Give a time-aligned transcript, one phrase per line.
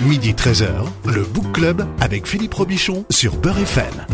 [0.00, 4.06] Midi 13h, le Book Club avec Philippe Robichon sur Beurre FM.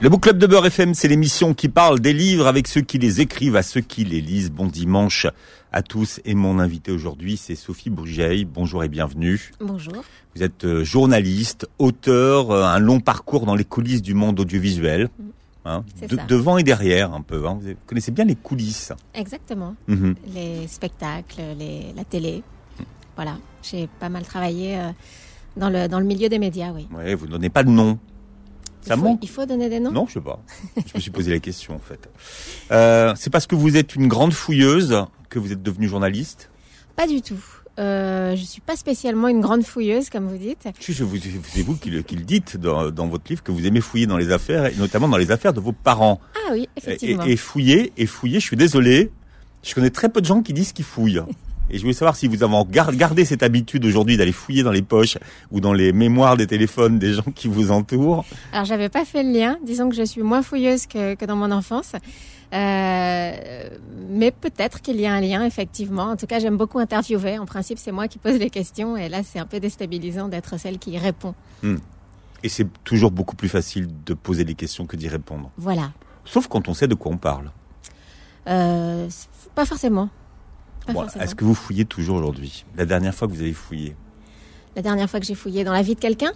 [0.00, 2.98] Le Book Club de Beurre FM, c'est l'émission qui parle des livres avec ceux qui
[2.98, 4.50] les écrivent, à ceux qui les lisent.
[4.50, 5.26] Bon dimanche
[5.72, 6.20] à tous.
[6.24, 8.44] Et mon invité aujourd'hui, c'est Sophie Bourgeil.
[8.44, 9.52] Bonjour et bienvenue.
[9.60, 10.02] Bonjour.
[10.34, 15.08] Vous êtes euh, journaliste, auteur, euh, un long parcours dans les coulisses du monde audiovisuel.
[15.64, 16.24] Hein, de- ça.
[16.24, 17.46] devant et derrière un peu.
[17.46, 17.58] hein.
[17.60, 18.92] Vous connaissez bien les coulisses.
[19.14, 19.74] Exactement.
[19.88, 20.14] Mhm.
[20.34, 22.42] Les spectacles, les, la télé.
[23.16, 23.36] Voilà.
[23.62, 24.90] J'ai pas mal travaillé euh,
[25.56, 26.86] dans, le, dans le milieu des médias, oui.
[26.94, 27.98] Ouais, vous donnez pas de nom.
[28.82, 29.90] Ça il, faut, manque il faut donner des noms?
[29.90, 30.38] Non, je sais pas.
[30.76, 32.08] je me suis posé la question en fait.
[32.70, 36.50] Euh, c'est parce que vous êtes une grande fouilleuse que vous êtes devenue journaliste?
[36.94, 37.42] Pas du tout.
[37.78, 40.66] Euh, je suis pas spécialement une grande fouilleuse, comme vous dites.
[41.00, 41.18] Vous-
[41.52, 44.06] C'est vous qui le, qui le dites dans, dans votre livre que vous aimez fouiller
[44.06, 46.20] dans les affaires, et notamment dans les affaires de vos parents.
[46.36, 47.24] Ah oui, Et, effectivement.
[47.24, 49.10] et fouiller, et fouiller, je suis désolé,
[49.62, 51.20] je connais très peu de gens qui disent qu'ils fouillent.
[51.70, 54.70] Et je voulais savoir si vous avez gar- gardé cette habitude aujourd'hui d'aller fouiller dans
[54.70, 55.18] les poches
[55.50, 58.24] ou dans les mémoires des téléphones des gens qui vous entourent.
[58.52, 59.56] Alors, j'avais pas fait le lien.
[59.64, 61.92] Disons que je suis moins fouilleuse que, que dans mon enfance.
[62.54, 63.68] Euh,
[64.10, 66.04] mais peut-être qu'il y a un lien, effectivement.
[66.04, 67.38] En tout cas, j'aime beaucoup interviewer.
[67.38, 68.96] En principe, c'est moi qui pose les questions.
[68.96, 71.34] Et là, c'est un peu déstabilisant d'être celle qui répond.
[72.44, 75.50] Et c'est toujours beaucoup plus facile de poser des questions que d'y répondre.
[75.58, 75.90] Voilà.
[76.24, 77.50] Sauf quand on sait de quoi on parle.
[78.46, 79.08] Euh,
[79.56, 80.08] pas forcément.
[80.92, 81.04] Bon.
[81.20, 82.64] Est-ce que vous fouillez toujours aujourd'hui?
[82.76, 83.96] La dernière fois que vous avez fouillé?
[84.76, 86.32] La dernière fois que j'ai fouillé dans la vie de quelqu'un?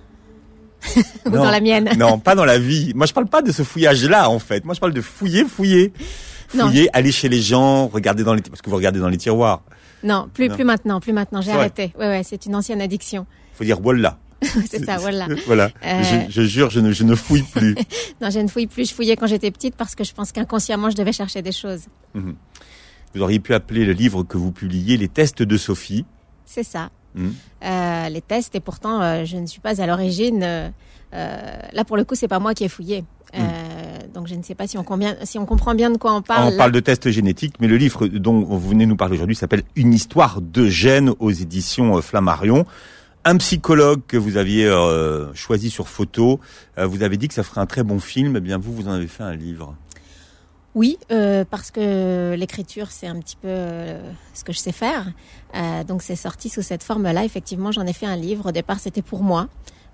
[1.26, 1.44] Ou Non.
[1.44, 1.90] dans la mienne?
[1.98, 2.92] Non, pas dans la vie.
[2.94, 4.64] Moi, je parle pas de ce fouillage-là, en fait.
[4.64, 5.92] Moi, je parle de fouiller, fouiller.
[6.54, 6.66] Non.
[6.66, 8.42] Fouiller, aller chez les gens, regarder dans les...
[8.42, 9.62] Parce que vous regardez dans les tiroirs.
[10.02, 10.54] Non, plus, Non.
[10.54, 11.42] plus maintenant, plus maintenant.
[11.42, 11.92] J'ai arrêté.
[11.98, 13.26] Ouais, ouais, c'est une ancienne addiction.
[13.54, 14.18] faut dire voilà.
[14.70, 15.28] c'est ça, voilà.
[15.46, 15.70] voilà.
[15.84, 16.02] Euh.
[16.02, 17.74] Je, je jure, je ne, je ne fouille plus.
[18.22, 18.88] Non, je ne fouille plus.
[18.88, 21.82] Je fouillais quand j'étais petite parce que je pense qu'inconsciemment, je devais chercher des choses.
[23.14, 26.04] Vous auriez pu appeler le livre que vous publiez Les tests de Sophie.
[26.44, 26.90] C'est ça.
[27.14, 27.34] Mhm.
[27.64, 30.42] Euh, les tests, et pourtant, euh, je ne suis pas à l'origine.
[30.44, 30.68] euh,
[31.72, 33.04] là, pour le coup, c'est pas moi qui ai fouillé.
[33.34, 33.38] Euh,
[34.12, 36.22] donc, je ne sais pas si on, combien, si on comprend bien de quoi on
[36.22, 36.48] parle.
[36.48, 39.36] on Là, parle de tests génétiques, mais le livre dont vous venez nous parler aujourd'hui
[39.36, 42.64] s'appelle Une histoire de gènes aux éditions Flammarion.
[43.24, 46.40] Un psychologue que vous aviez euh, choisi sur photo,
[46.78, 48.34] euh, vous avez dit que ça ferait un très bon film.
[48.36, 49.76] Eh bien, vous, vous en avez fait un livre.
[50.76, 54.00] Oui, euh, parce que l'écriture, c'est un petit peu euh,
[54.34, 55.08] ce que je sais faire.
[55.56, 57.24] Euh, donc c'est sorti sous cette forme-là.
[57.24, 58.48] Effectivement, j'en ai fait un livre.
[58.48, 59.48] Au départ, c'était pour moi.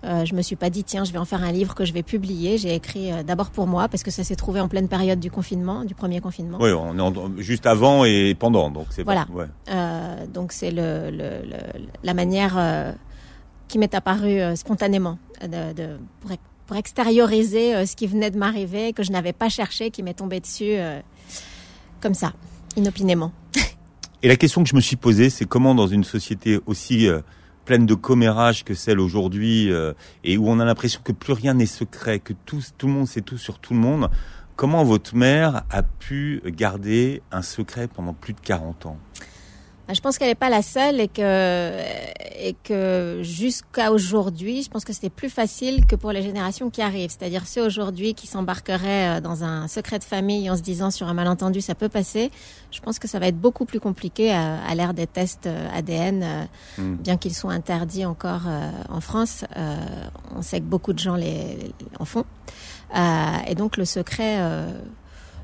[0.04, 1.94] Euh, je me suis pas dit tiens, je vais en faire un livre que je
[1.94, 2.58] vais publier.
[2.58, 5.30] J'ai écrit euh, d'abord pour moi parce que ça s'est trouvé en pleine période du
[5.30, 6.58] confinement, du premier confinement.
[6.60, 9.24] Oui, on est en- juste avant et pendant, donc c'est Voilà.
[9.24, 9.46] pas- ouais.
[9.70, 12.94] Euh, donc c'est le, le- le- la manière
[13.68, 16.30] qui m'est apparue spontanément de, de- pour,
[16.66, 20.14] pour extérioriser euh, ce qui venait de m'arriver, que je n'avais pas cherché, qui m'est
[20.14, 21.00] tombé dessus euh,
[22.00, 22.32] comme ça,
[22.76, 23.32] inopinément.
[24.22, 27.20] Et la question que je me suis posée, c'est comment dans une société aussi euh,
[27.64, 29.70] pleine de commérages que celle aujourd'hui,
[30.22, 33.08] et où on a l'impression que plus rien n'est secret, que tout, tout le monde
[33.08, 34.08] sait tout sur tout le monde,
[34.54, 38.98] comment votre mère a pu garder un secret pendant plus de 40 ans?
[39.92, 41.70] Je pense qu'elle n'est pas la seule et que,
[42.40, 46.82] et que jusqu'à aujourd'hui, je pense que c'était plus facile que pour les générations qui
[46.82, 47.10] arrivent.
[47.10, 51.06] C'est-à-dire ceux aujourd'hui qui s'embarqueraient euh, dans un secret de famille en se disant sur
[51.06, 52.32] un malentendu ça peut passer.
[52.72, 55.68] Je pense que ça va être beaucoup plus compliqué à, à l'ère des tests euh,
[55.72, 56.44] ADN, euh,
[56.78, 56.96] Mm.
[56.96, 58.42] bien qu'ils soient interdits encore
[58.90, 59.44] en France.
[60.34, 62.24] On sait que beaucoup de gens les, en font.
[63.48, 64.38] Et donc le secret...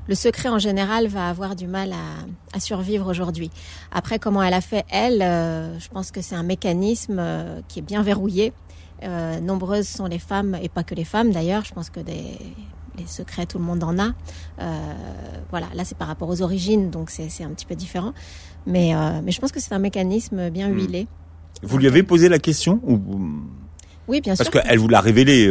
[0.07, 3.51] le secret en général va avoir du mal à, à survivre aujourd'hui.
[3.91, 7.79] Après, comment elle a fait, elle, euh, je pense que c'est un mécanisme euh, qui
[7.79, 8.53] est bien verrouillé.
[9.03, 12.37] Euh, nombreuses sont les femmes, et pas que les femmes d'ailleurs, je pense que des,
[12.97, 14.13] les secrets, tout le monde en a.
[15.49, 18.13] Voilà, là c'est par rapport aux origines, donc c'est un petit peu différent.
[18.65, 18.93] Mais,
[19.23, 20.73] mais je pense que c'est un mécanisme bien Hmm.
[20.79, 21.07] huilé.
[21.63, 22.99] Vous lui avez posé la question ou...
[24.07, 24.61] Oui, bien Parce sûr.
[24.61, 25.47] qu'elle vous l'a révélé,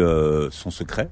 [0.51, 1.09] son secret,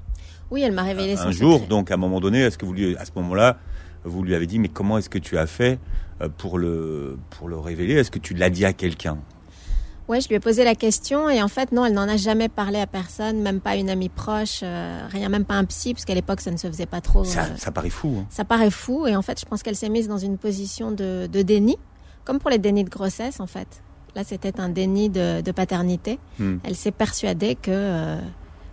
[0.50, 1.54] Oui, elle m'a révélé son un jour.
[1.54, 1.68] secret.
[1.68, 3.58] Donc à un moment donné, est-ce que vous lui, à ce moment-là,
[4.04, 5.78] vous lui avez dit, mais comment est-ce que tu as fait
[6.20, 7.94] euh, pour le, pour le révéler?
[7.94, 9.18] Est-ce que tu l'as dit à quelqu'un?
[10.08, 12.48] Ouais, je lui ai posé la question et en fait non, elle n'en a jamais
[12.48, 16.04] parlé à personne, même pas une amie proche, euh, rien, même pas un psy, parce
[16.04, 17.22] qu'à l'époque ça ne se faisait pas trop.
[17.22, 18.16] ça, euh, ça paraît fou.
[18.18, 18.26] Hein.
[18.28, 21.28] ça paraît fou et en fait je pense qu'elle s'est mise dans une position de,
[21.30, 21.76] de déni,
[22.24, 23.84] comme pour les dénis de grossesse en fait.
[24.16, 26.18] Là c'était un déni de, de paternité.
[26.40, 26.56] Hmm.
[26.64, 28.18] Elle s'est persuadée que euh,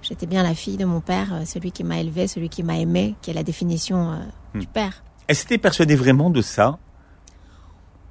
[0.07, 2.77] j'étais bien la fille de mon père, euh, celui qui m'a élevée, celui qui m'a
[2.79, 4.17] aimée, qui est la définition euh,
[4.53, 4.59] Hmm.
[4.59, 5.03] du père.
[5.27, 6.77] Elle s'était persuadée vraiment de ça?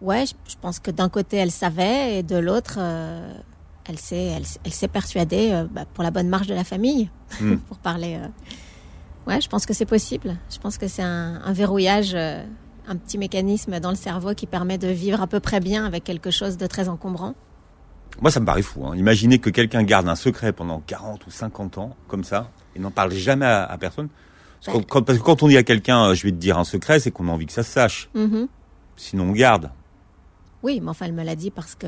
[0.03, 3.33] Ouais, je, je pense que d'un côté elle savait et de l'autre euh,
[3.87, 7.11] elle s'est elle, s'est persuadée euh, bah, pour la bonne marche de la famille,
[7.41, 7.57] Hmm.
[7.69, 8.19] pour parler.
[9.27, 10.37] Ouais, je pense que c'est possible.
[10.51, 14.79] Je pense que c'est un, un verrouillage, un petit mécanisme dans le cerveau qui permet
[14.79, 17.35] de vivre à peu près bien avec quelque chose de très encombrant.
[18.21, 18.87] Moi, ça me paraît fou.
[18.87, 18.97] Hein.
[18.97, 22.91] Imaginez que quelqu'un garde un secret pendant 40 ou 50 ans, comme ça, et n'en
[22.91, 24.09] parle jamais à, à personne.
[24.65, 24.83] Parce, Ouais.
[24.83, 26.65] que quand, parce que quand on dit à quelqu'un, euh, je vais te dire un
[26.65, 28.09] secret, c'est qu'on a envie que ça se sache.
[28.15, 28.49] Mhm.
[28.97, 29.71] Sinon, on garde.
[30.63, 31.87] Oui, mais enfin, elle me l'a dit parce que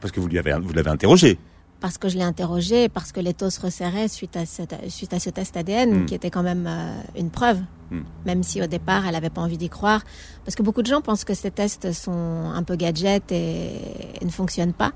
[0.00, 1.38] Parce que vous lui avez, vous l'avez interrogé.
[1.80, 5.12] parce que je l'ai interrogé, parce que les taux se resserraient suite à, cette, suite
[5.14, 6.06] à ce test ADN, Mm.
[6.06, 7.60] qui était quand même euh, une preuve,
[7.92, 8.00] Mm.
[8.26, 10.02] même si au départ, elle n'avait pas envie d'y croire.
[10.44, 13.76] Parce que beaucoup de gens pensent que ces tests sont un peu gadgets et,
[14.20, 14.92] et ne fonctionnent pas.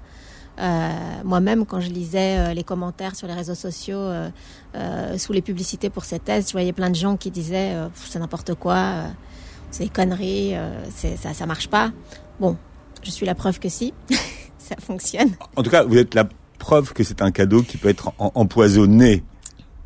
[0.59, 0.91] Euh,
[1.25, 5.89] Moi-même, quand je lisais euh, les commentaires sur les réseaux sociaux euh, sous les publicités
[5.91, 9.05] pour ces tests, je voyais plein de gens qui disaient c'est n'importe quoi,
[9.71, 10.55] c'est des conneries,
[11.21, 11.91] ça, ça marche pas.
[12.41, 12.57] Bon,
[13.03, 13.95] je suis la preuve que si,
[14.59, 15.31] ça fonctionne.
[15.57, 16.29] En tout cas, vous êtes la
[16.59, 19.25] preuve que c'est un cadeau qui peut être en- empoisonné.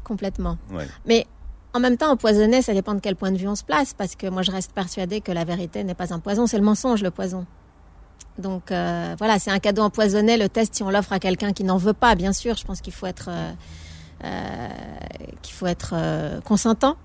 [0.05, 0.59] Complètement.
[0.73, 0.87] Ouais.
[1.07, 1.27] Mais
[1.75, 4.15] en même temps, empoisonné, ça dépend de quel point de vue on se place, parce
[4.17, 7.03] que moi, je reste persuadée que la vérité n'est pas un poison, c'est le mensonge,
[7.03, 7.45] le poison.
[8.39, 10.37] Donc euh, voilà, c'est un cadeau empoisonné.
[10.37, 12.81] Le test, si on l'offre à quelqu'un qui n'en veut pas, bien sûr, je pense
[12.81, 13.53] qu'il faut être euh,
[14.25, 14.69] euh,
[15.43, 15.95] qu'il faut être
[16.45, 16.97] consentant.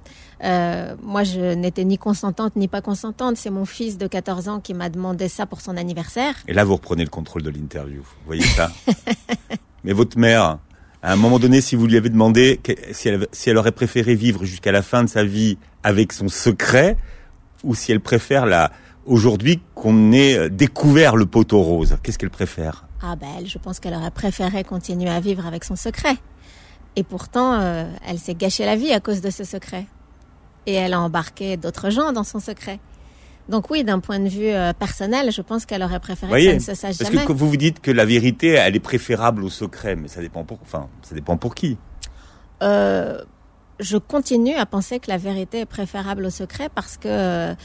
[0.44, 3.38] Moi, je n'étais ni consentante ni pas consentante.
[3.38, 6.36] C'est mon fils de 14 ans qui m'a demandé ça pour son anniversaire.
[6.48, 8.02] Et là, vous reprenez le contrôle de l'interview.
[8.02, 8.72] Vous voyez ça?
[9.84, 10.60] Mais votre mère,
[11.04, 12.60] à un moment donné, si vous lui avez demandé
[12.92, 16.28] si elle, si elle aurait préféré vivre jusqu'à la fin de sa vie avec son
[16.28, 16.98] secret,
[17.64, 18.72] ou si elle préfère la
[19.06, 22.86] aujourd'hui qu'on ait euh, découvert le poteau rose, qu'est-ce qu'elle préfère?
[23.02, 26.18] Ah ben, elle, je pense qu'elle aurait préféré continuer à vivre avec son secret.
[26.96, 29.88] Et pourtant, euh, elle s'est gâché la vie à cause de ce secret.
[30.68, 32.80] Et elle a embarqué d'autres gens dans son secret.
[33.50, 36.62] Donc oui, d'un point de vue euh, personnel, je pense qu'elle aurait préféré Voyez, que
[36.62, 37.26] ça ne se sache Parce jamais.
[37.26, 40.44] que vous vous dites que la vérité, elle est préférable au secret, mais ça dépend
[40.44, 41.80] pour, enfin, ça dépend pour qui?
[42.62, 43.20] Euh,
[43.80, 47.56] je continue à penser que la vérité est préférable au secret parce que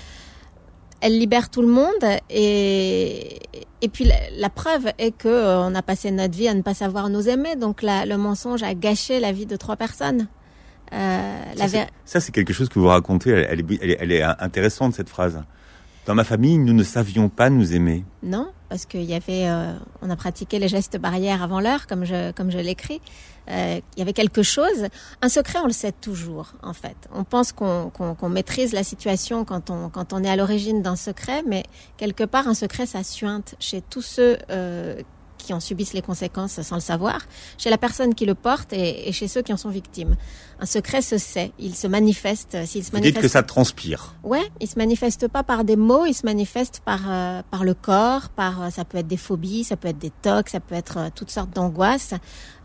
[1.06, 3.38] elle libère tout le monde et
[3.82, 6.62] et puis la, la preuve est que euh, on a passé notre vie à ne
[6.62, 10.28] pas savoir nous aimer donc la- le mensonge a gâché la vie de trois personnes.
[10.92, 13.30] Euh, Ça, c'est- ver- Ça, c'est quelque chose que vous racontez.
[13.30, 15.42] Elle, elle est, elle est- elle est intéressante cette phrase.
[16.06, 18.04] Dans ma famille, nous ne savions pas nous aimer.
[18.22, 22.04] Non, parce qu'il y avait, euh, on a pratiqué les gestes barrières avant l'heure, comme
[22.04, 23.00] je, comme je l'écris.
[23.50, 24.88] Euh, il y avait quelque chose.
[25.22, 26.96] Un secret, on le sait toujours, en fait.
[27.12, 30.96] On pense qu'on qu'on maîtrise la situation quand on, quand on est à l'origine d'un
[30.96, 31.64] secret, mais
[31.96, 35.00] quelque part, un secret, ça suinte chez tous ceux euh,
[35.46, 37.20] qui en subissent les conséquences sans le savoir,
[37.56, 40.16] chez la personne qui le porte et, et chez ceux qui en sont victimes.
[40.58, 42.56] Un secret se sait, il se manifeste.
[42.66, 44.14] S'il se Vous dites que ça transpire.
[44.24, 47.74] Ouais, il se manifeste pas par des mots, il se manifeste par euh, par le
[47.74, 50.74] corps, par euh, ça peut être des phobies, ça peut être des tocs, ça peut
[50.74, 52.14] être euh, toutes sortes d'angoisses.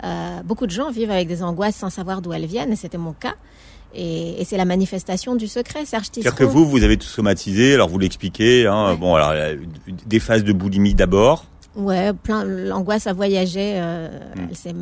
[0.04, 2.98] Euh, beaucoup de gens vivent avec des angoisses sans savoir d'où elles viennent, et c'était
[2.98, 3.36] mon cas.
[3.94, 7.74] Et, et c'est la manifestation du secret, Serge C'est-à-dire que vous, vous avez tout somatisé,
[7.74, 8.66] alors vous l'expliquez.
[8.66, 8.98] Hein, Ouais.
[8.98, 9.58] Bon, alors euh,
[10.06, 11.46] des phases de boulimie d'abord.
[11.76, 14.48] Ouais, plein l'angoisse à voyager, euh, Hmm.
[14.50, 14.76] elle s'est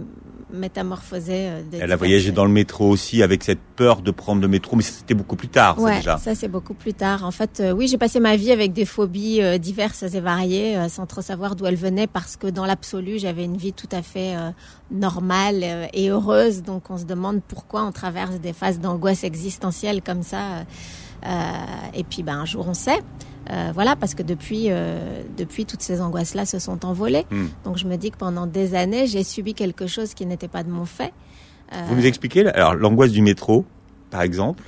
[0.52, 1.48] métamorphosée.
[1.50, 4.76] euh, Elle a voyagé dans le métro aussi avec cette peur de prendre le métro,
[4.76, 6.18] mais c'était beaucoup plus tard, ça Ouais, déjà.
[6.18, 7.24] ça c'est beaucoup plus tard.
[7.24, 10.76] En fait, euh, oui, j'ai passé ma vie avec des phobies euh, diverses et variées,
[10.78, 13.90] euh, sans trop savoir d'où elles venaient, parce que dans l'absolu, j'avais une vie tout
[13.92, 14.50] à fait euh,
[14.90, 16.64] normale euh, et heureuse.
[16.64, 20.66] Donc, on se demande pourquoi on traverse des phases d'angoisse existentielle comme ça.
[21.26, 23.00] Euh, et puis, ben, un jour, on sait.
[23.50, 27.26] Euh, voilà, parce que depuis, euh, depuis toutes ces angoisses-là se sont envolées.
[27.32, 27.48] Hmm.
[27.66, 30.64] Donc, je me dis que pendant des années, j'ai subi quelque chose qui n'était pas
[30.64, 31.14] de mon fait.
[31.74, 33.66] Euh, Vous nous expliquez alors l'angoisse du métro,
[34.12, 34.64] par exemple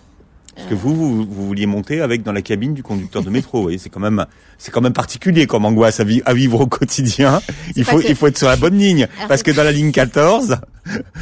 [0.56, 3.60] parce que vous, vous, vous vouliez monter avec dans la cabine du conducteur de métro.
[3.60, 4.26] Vous voyez, c'est quand même,
[4.64, 7.42] c'est quand même particulier comme angoisse à, vi- à vivre au quotidien.
[7.76, 9.08] Il faut, que- il faut être sur la bonne ligne.
[9.18, 10.58] Alors, Parce que dans la ligne 14,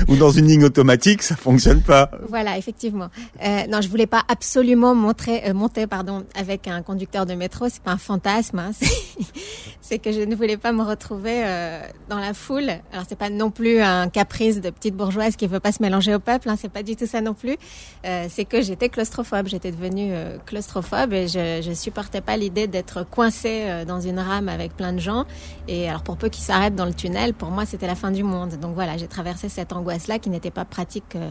[0.10, 2.12] ou dans une ligne automatique, ça fonctionne pas.
[2.28, 3.08] Voilà, effectivement.
[3.46, 7.68] Euh, non, je voulais pas absolument montrer, euh, monter, pardon, avec un conducteur de métro.
[7.70, 8.60] C'est pas un fantasme.
[8.60, 8.72] Hein,
[9.82, 12.70] c'est- que je ne voulais pas me retrouver euh, dans la foule.
[12.94, 16.14] Alors c'est pas non plus un caprice de petite bourgeoise qui veut pas se mélanger
[16.14, 16.48] au peuple.
[16.50, 17.56] Hein, c'est pas du tout ça non plus.
[18.04, 19.48] C'est que j'étais claustrophobe.
[19.48, 20.12] J'étais devenue
[20.46, 23.29] claustrophobe et je, je supportais pas l'idée d'être coincée
[23.70, 25.26] euh, dans une rame avec plein de gens.
[25.68, 28.24] Et alors pour peu qu'ils s'arrêtent dans le tunnel, pour moi c'était la fin du
[28.24, 28.60] monde.
[28.60, 31.16] Donc voilà, j'ai traversé cette angoisse-là qui n'était pas pratique.
[31.16, 31.30] euh,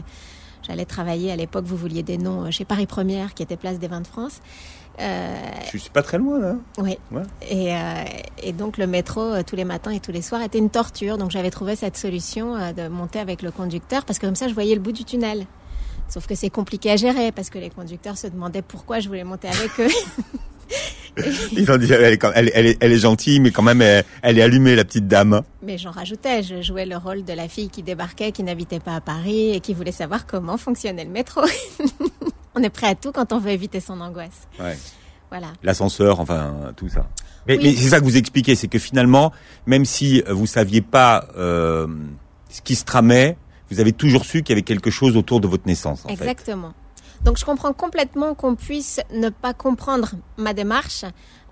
[0.67, 3.79] J'allais travailler à l'époque, vous vouliez des noms euh, chez Paris Première, qui était place
[3.79, 4.41] des Vins de France.
[4.99, 5.37] Euh,
[5.71, 6.55] Je suis pas très loin là.
[6.79, 6.97] oui.
[7.11, 7.21] Ouais.
[7.49, 8.03] Et, euh,
[8.43, 11.17] et donc le métro euh, tous les matins et tous les soirs était une torture.
[11.17, 14.53] Donc j'avais trouvé cette solution de monter avec le conducteur parce que comme ça je
[14.53, 15.45] voyais le bout du tunnel.
[16.09, 19.23] Sauf que c'est compliqué à gérer parce que les conducteurs se demandaient pourquoi je voulais
[19.23, 19.87] monter avec eux.
[21.53, 23.61] Ils ont dit, elle est, quand- elle, est- elle est, elle est gentille, mais quand
[23.63, 25.41] même, elle, est allumée, la petite dame.
[25.61, 28.95] Mais j'en rajoutais, je jouais le rôle de la fille qui débarquait, qui n'habitait pas
[28.95, 31.41] à Paris et qui voulait savoir comment fonctionnait le métro.
[32.55, 34.47] on est prêt à tout quand on veut éviter son angoisse.
[34.59, 34.77] Ouais.
[35.29, 35.47] Voilà.
[35.63, 37.07] L'ascenseur, enfin, tout ça.
[37.47, 37.63] Mais, Oui.
[37.63, 39.31] mais c'est ça que vous expliquez, c'est que finalement,
[39.65, 41.87] même si vous saviez pas euh,
[42.49, 43.37] ce qui se tramait,
[43.71, 46.03] vous avez toujours su qu'il y avait quelque chose autour de votre naissance.
[46.05, 46.35] En fait.
[47.23, 51.03] Donc je comprends complètement qu'on puisse ne pas comprendre ma démarche,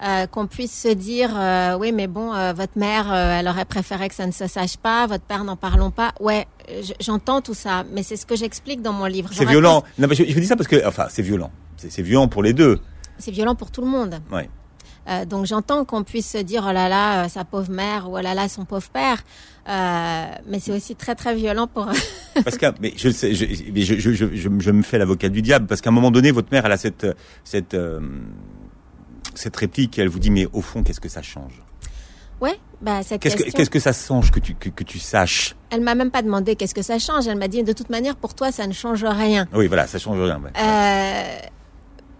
[0.04, 4.08] euh, qu'on puisse se dire euh, oui mais bon euh, votre mère elle aurait préféré
[4.10, 6.14] que ça ne se sache pas, votre père n'en parlons pas.
[6.20, 9.30] Ouais, je- j'entends tout ça, mais c'est ce que j'explique dans mon livre.
[9.34, 9.84] C'est violent.
[9.98, 11.52] Non, mais je, je vous dis ça parce que, enfin, c'est violent.
[11.78, 12.80] C'est c'est violent pour les deux.
[13.18, 14.22] C'est violent pour tout le monde.
[14.32, 14.50] Ouais.
[15.08, 18.18] Euh, donc j'entends qu'on puisse se dire oh là là euh, sa pauvre mère ou
[18.18, 19.24] oh là là son pauvre père,
[19.70, 21.86] Euh, mais c'est aussi très très violent pour
[22.46, 25.82] Parce que, mais je, sais, je, mais je, je, me fais l'avocat du diable parce
[25.82, 27.06] qu'à un moment donné, votre mère, elle a cette,
[27.44, 27.76] cette,
[29.36, 30.00] cette réplique.
[30.00, 31.62] Elle vous dit, mais au fond, qu'est-ce que ça change?
[32.40, 33.44] Ouais bah cette question.
[33.52, 35.56] qu'est-ce que ça change que tu, que, que tu saches?
[35.72, 37.28] Elle m'a même pas demandé qu'est-ce que ça change.
[37.28, 39.48] Elle m'a dit de toute manière pour toi ça ne change rien.
[39.54, 40.40] Oui, voilà, ça change rien.
[40.40, 41.50] ouais.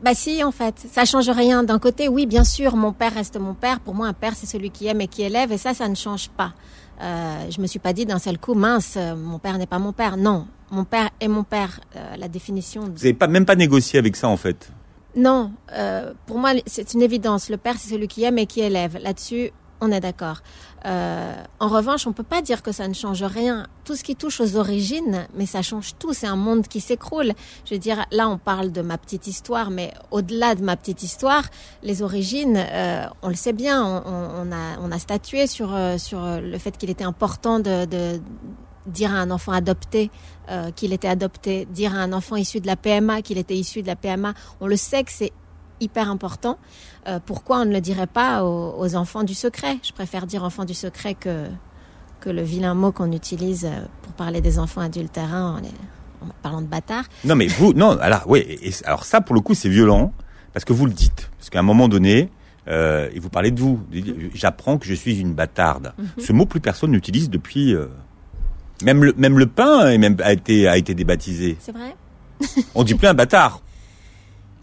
[0.04, 1.64] Bah si, en fait, ça change rien.
[1.64, 3.80] D'un côté, oui, bien sûr, mon père reste mon père.
[3.80, 5.96] Pour moi, un père, c'est celui qui aime et qui élève, et ça, ça ne
[5.96, 6.54] change pas.
[7.02, 9.80] Euh, je me suis pas dit d'un seul coup, mince, euh, mon père n'est pas
[9.80, 10.16] mon père.
[10.18, 11.80] Non, mon père est mon père.
[11.96, 12.84] Euh, la définition.
[12.84, 14.72] de- Vous n'avez pas même pas négocié avec ça en fait?
[15.16, 17.50] Non, euh, pour moi, c'est une évidence.
[17.50, 18.98] Le père, c'est celui qui aime et qui élève.
[19.02, 20.42] Là-dessus, on est d'accord.
[20.86, 23.68] Euh, en revanche, on peut pas dire que ça ne change rien.
[23.84, 26.14] Tout ce qui touche aux origines, mais ça change tout.
[26.14, 27.34] C'est un monde qui s'écroule.
[27.66, 31.04] Je veux dire, là, on parle de ma petite histoire, mais au-delà de ma petite
[31.04, 31.44] histoire,
[31.84, 33.84] les origines, euh, on le sait bien.
[33.86, 38.20] On, a, statué sur euh, sur le fait qu'il était important de,
[38.88, 40.10] dire à un enfant adopté
[40.76, 43.88] qu'il était adopté, dire à un enfant issu de la PMA qu'il était issu de
[43.88, 44.34] la PMA.
[44.62, 45.34] On le sait que c'est
[45.80, 46.58] hyper important.
[47.08, 49.78] Euh, pourquoi on ne le dirait pas aux, aux enfants du secret?
[49.84, 51.46] Je préfère dire enfants du secret que,
[52.20, 55.68] que le vilain mot qu'on utilise euh, pour parler des enfants adultérins en, les-
[56.22, 57.06] en parlant de bâtards.
[57.26, 60.14] Non, mais vous, non, alors, oui, et, alors ça, pour le coup, c'est violent,
[60.54, 61.30] parce que vous le dites.
[61.38, 62.30] Parce qu'à un moment donné,
[62.68, 63.80] euh, et vous parlez de vous,
[64.34, 65.94] j'apprends que je suis une bâtarde.
[66.18, 67.74] Ce mot, plus personne n'utilise depuis...
[67.74, 67.88] euh,
[68.84, 71.58] même, le, même le pain même, a, été, a été débaptisé.
[71.60, 71.96] C'est vrai?
[72.76, 73.62] On dit plus un bâtard.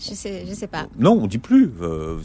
[0.07, 0.87] Je sais, je sais pas.
[0.99, 1.73] Non, on dit plus.
[1.81, 2.19] euh,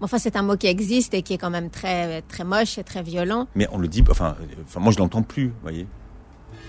[0.00, 2.84] Enfin, c'est un mot qui existe et qui est quand même très, très moche et
[2.84, 3.46] très violent.
[3.54, 4.36] mais on le dit, enfin,
[4.66, 5.86] enfin moi je l'entends plus, vous voyez.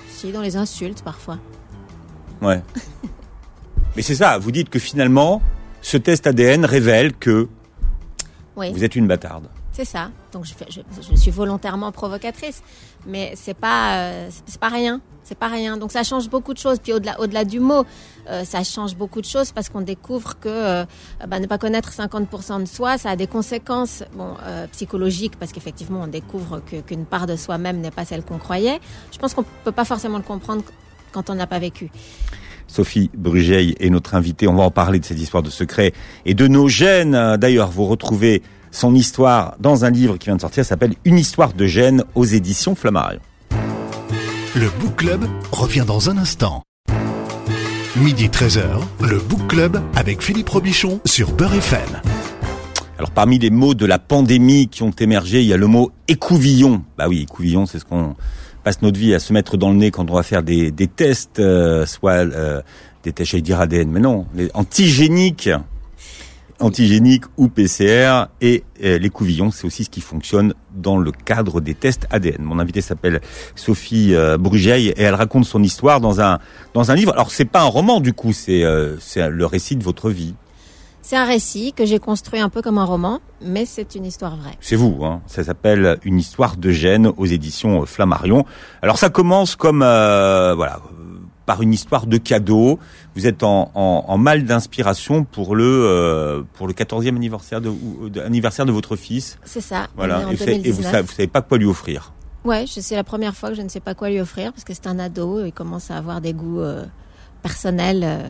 [0.08, 1.38] Si, dans les insultes parfois.
[2.42, 2.62] Ouais.
[3.96, 5.42] mais c'est ça, vous dites que finalement,
[5.82, 7.50] ce test ADN révèle que
[8.56, 8.72] Oui.
[8.72, 9.50] vous êtes une bâtarde.
[9.76, 10.10] C'est ça.
[10.32, 12.64] Donc je, suis volontairement provocatrice,
[13.06, 15.02] mais c'est pas euh, c'est pas rien.
[15.22, 15.76] C'est pas rien.
[15.76, 16.80] Donc ça change beaucoup de choses.
[16.80, 17.84] Puis au-delà au-delà du mot,
[18.30, 20.86] euh, ça change beaucoup de choses parce qu'on découvre que euh,
[21.28, 24.38] bah, ne pas connaître 50% de soi, ça a des conséquences bon
[24.72, 28.80] psychologiques parce qu'effectivement on découvre que- qu'une part de soi-même n'est pas celle qu'on croyait.
[29.12, 30.64] Je pense qu'on peut pas forcément le comprendre
[31.12, 31.92] quand on n'a pas vécu.
[32.68, 34.48] Sophie Brugeil est notre invitée.
[34.48, 35.92] On va en parler de cette histoire de secret
[36.26, 37.36] et de nos gènes.
[37.38, 38.42] D'ailleurs, vous retrouvez
[38.76, 42.26] son histoire dans un livre qui vient de sortir, s'appelle Une histoire de gènes aux
[42.26, 43.22] éditions Flammarion.
[44.54, 46.62] Le Book Club revient dans un instant.
[47.96, 52.02] Midi 13h, le Book Club avec Philippe Robichon sur Beurre FM.
[52.98, 55.92] Alors parmi les mots de la pandémie qui ont émergé, il y a le mot
[56.10, 56.84] écouvillon.
[56.98, 58.16] Bah oui, écouvillon, c'est ce qu'on
[58.66, 60.88] passe notre vie à se mettre dans le nez quand on va faire des, des
[60.88, 62.62] tests, euh, soit euh,
[63.04, 65.50] des tests, j'allais dire ADN, mais non, les antigéniques,
[66.60, 68.26] antigéniques ou PCR.
[68.42, 72.42] Et euh, l'écouvillon, c'est aussi ce qui fonctionne dans le cadre des tests ADN.
[72.42, 73.22] Mon invité s'appelle
[73.56, 76.40] Sophie euh, Brugeil et elle raconte son histoire dans un
[76.74, 77.14] dans un livre.
[77.14, 80.36] Alors c'est pas un roman du coup, c'est euh, c'est le récit de votre vie.
[81.02, 84.36] C'est un récit que j'ai construit un peu comme un roman, mais c'est une histoire
[84.36, 84.58] vraie.
[84.60, 85.22] C'est vous, hein.
[85.28, 88.44] ça s'appelle Une histoire de gêne aux éditions Flammarion.
[88.82, 90.80] Alors ça commence comme euh, voilà
[91.46, 92.80] par une histoire de cadeau.
[93.16, 97.72] Vous êtes en, en, en mal d'inspiration pour le euh, pour le 14e anniversaire de,
[98.10, 99.38] de- anniversaire de votre fils.
[99.46, 99.88] C'est ça.
[99.96, 100.22] Voilà.
[100.22, 100.92] Et, vous savez, et vous 2019.
[100.92, 102.12] savez, vous savez pas quoi lui offrir.
[102.44, 104.64] Ouais, je- c'est la première fois que je ne sais pas quoi lui offrir parce
[104.64, 106.86] que c'est un ado, il commence à avoir des goûts euh,
[107.42, 108.02] personnels.
[108.04, 108.28] euh,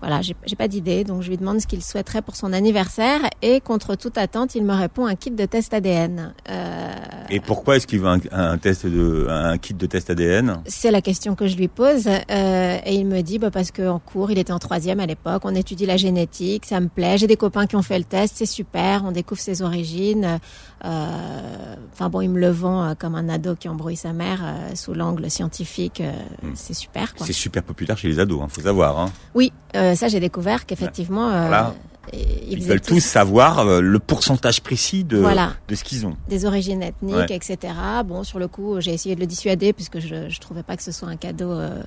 [0.00, 3.20] voilà, j'ai j'ai pas d'idée, donc je lui demande ce qu'il souhaiterait pour son anniversaire
[3.42, 6.34] et contre toute attente, il me répond un kit de test ADN.
[6.50, 6.92] Euh,
[7.30, 10.90] Et pourquoi est-ce qu'il veut un, un test de un kit de test ADN c'est
[10.90, 14.30] la question que je lui pose euh, et il me dit bah, parce qu'en cours,
[14.30, 17.36] il était en troisième à l'époque, on étudie la génétique, ça me plaît, j'ai des
[17.36, 20.38] copains qui ont fait le test, c'est super, on découvre ses origines.
[20.84, 24.40] Euh, Enfin bon, il me le vend euh, comme un ado qui embrouille sa mère
[24.44, 26.12] euh, sous l'angle scientifique, euh,
[26.54, 27.14] c'est super.
[27.14, 27.26] Quoi.
[27.26, 28.98] C'est super populaire chez les ados, hein, faut savoir.
[29.00, 29.10] Hein.
[29.34, 31.74] Oui, euh, ça j'ai découvert qu'effectivement, euh, Voilà.
[32.12, 35.54] Ils veulent tous savoir euh, le pourcentage précis de Voilà.
[35.66, 36.16] de ce qu'ils ont.
[36.28, 37.26] des origines ethniques, Ouais.
[37.34, 37.74] etc.
[38.04, 40.84] Bon, sur le coup, j'ai essayé de le dissuader puisque je, je trouvais pas que
[40.84, 41.50] ce soit un cadeau.
[41.50, 41.82] euh,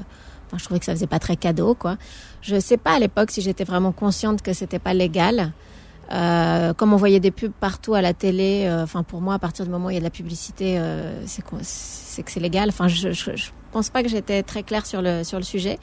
[0.47, 1.95] Enfin, je trouvais que ça faisait pas très cadeau, quoi.
[2.41, 5.51] Je sais pas à l'époque si j'étais vraiment consciente que c'était pas légal.
[6.11, 9.39] Euh, comme on voyait des pubs partout à la télé, euh, enfin pour moi, à
[9.39, 11.43] partir du moment où il y a de la publicité, euh, c'est
[12.23, 12.69] que c'est légal.
[12.69, 15.79] Enfin, je, je, je, pense pas que j'étais très claire sur le sur le sujet.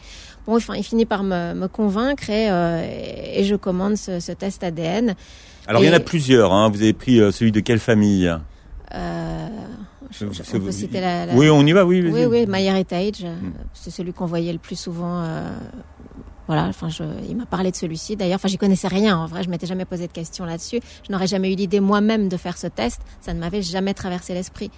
[0.47, 2.49] Bon, enfin, il finit par me, me convaincre et,
[3.35, 5.15] et, je commande ce, ce test ADN.
[5.67, 6.53] Alors il y en a plusieurs.
[6.53, 6.71] Hein.
[6.71, 8.33] Vous avez pris celui de quelle famille?
[8.95, 9.49] Euh,
[10.13, 12.01] je, on peut citer la, la, Oui, on y va, oui.
[12.09, 13.53] Oui, oui, MyHeritage, hmm.
[13.75, 15.25] c'est celui qu'on voyait le plus souvent
[16.47, 18.17] voilà, enfin, je, il m'a parlé de celui-ci.
[18.17, 19.19] D'ailleurs, enfin, j'y connaissais rien.
[19.19, 20.81] En vrai, je m'étais jamais posé de questions là-dessus.
[21.07, 23.01] Je n'aurais jamais eu l'idée moi-même de faire ce test.
[23.21, 24.71] Ça ne m'avait jamais traversé l'esprit.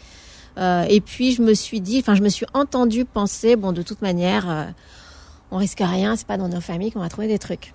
[0.57, 3.83] Euh, et puis, je me suis dit, enfin, je me suis entendu penser, bon, de
[3.83, 4.65] toute manière, euh,
[5.51, 6.17] on risque rien.
[6.17, 7.73] C'est pas dans nos familles qu'on va trouver des trucs.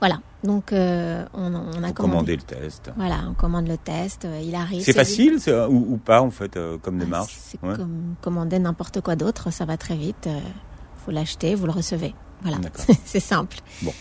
[0.00, 0.20] Voilà.
[0.44, 2.36] Donc, euh, on, on, a commandé.
[2.36, 2.92] le test.
[2.96, 4.28] Voilà, on commande le test.
[4.44, 4.82] Il arrive.
[4.82, 7.36] C'est facile ou, ou, pas, en fait, comme démarche?
[7.40, 9.52] C'est comme commander n'importe quoi d'autre.
[9.52, 10.28] Ça va très vite.
[11.04, 12.14] faut l'acheter, vous le recevez.
[12.42, 12.58] Voilà,
[13.04, 13.58] c'est simple.
[13.82, 13.92] Bon.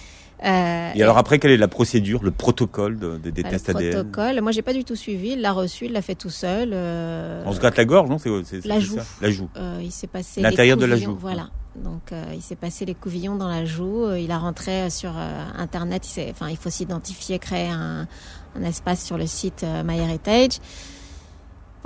[0.44, 3.86] Euh, et alors après, quelle est la procédure, le protocole de, des bah, tests ADN
[3.86, 5.30] Le protocole, moi j'ai pas du tout suivi.
[5.30, 6.72] Il l'a reçu, il l'a fait tout seul.
[6.74, 7.44] Euh...
[7.46, 8.18] On se gratte la gorge, non?
[8.20, 8.98] C'est la joue.
[9.22, 9.50] La joue.
[9.58, 11.18] Euh, il s'est passé l'intérieur de la joue.
[11.20, 11.50] Voilà.
[11.76, 14.06] Donc euh, il s'est passé les couvillons dans la joue.
[14.06, 15.14] Euh, il a rentré sur
[15.58, 16.08] internet.
[16.18, 18.08] Il enfin, il faut s'identifier, créer un,
[18.56, 20.60] un, espace sur le site MyHeritage.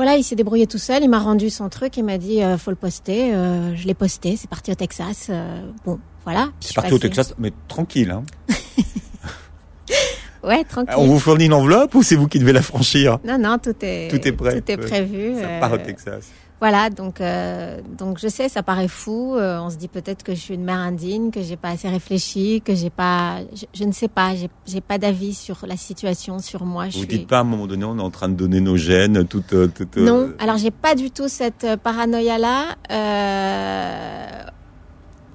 [0.01, 1.03] Voilà, il s'est débrouillé tout seul.
[1.03, 1.95] Il m'a rendu son truc.
[1.95, 3.35] Il m'a dit, euh, faut le poster.
[3.35, 4.35] Euh, je l'ai posté.
[4.35, 5.27] C'est parti au Texas.
[5.29, 6.49] Euh, bon, voilà.
[6.59, 8.09] C'est parti au Texas, mais tranquille.
[8.09, 8.23] Hein.
[10.43, 10.95] ouais, tranquille.
[10.97, 13.19] On vous fournit une enveloppe ou c'est vous qui devez la franchir?
[13.23, 14.59] Non, non, tout est tout est prêt.
[14.59, 15.35] Tout est prévu.
[15.39, 16.31] Ça part au Texas.
[16.61, 19.35] Voilà, donc euh, donc je sais, ça paraît fou.
[19.35, 21.89] Euh, on se dit peut-être que je suis une mère indigne, que j'ai pas assez
[21.89, 23.39] réfléchi, que j'ai pas,
[23.73, 24.33] je, ne sais pas,
[24.67, 26.85] j'ai pas d'avis sur la situation, sur moi.
[26.93, 29.25] Vous dites pas à un moment donné, on est en train de donner nos gènes,
[29.25, 29.53] toute.
[29.53, 32.77] Euh, toute non, alors j'ai pas du tout cette paranoïa là.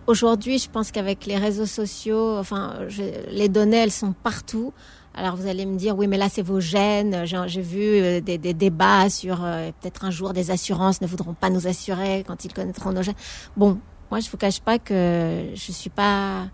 [0.07, 3.03] Aujourd'hui, je pense qu'avec les réseaux sociaux, enfin, je,
[3.33, 4.73] les données, elles sont partout.
[5.17, 7.25] Alors vous allez me dire, oui, mais là c'est vos gènes.
[7.25, 11.33] J'ai vu euh, des, des, débats sur euh, peut-être un jour des assurances ne voudront
[11.33, 13.15] pas nous assurer quand ils connaîtront nos gènes.
[13.57, 13.79] Bon,
[14.11, 16.49] moi je vous cache pas que je suis pas,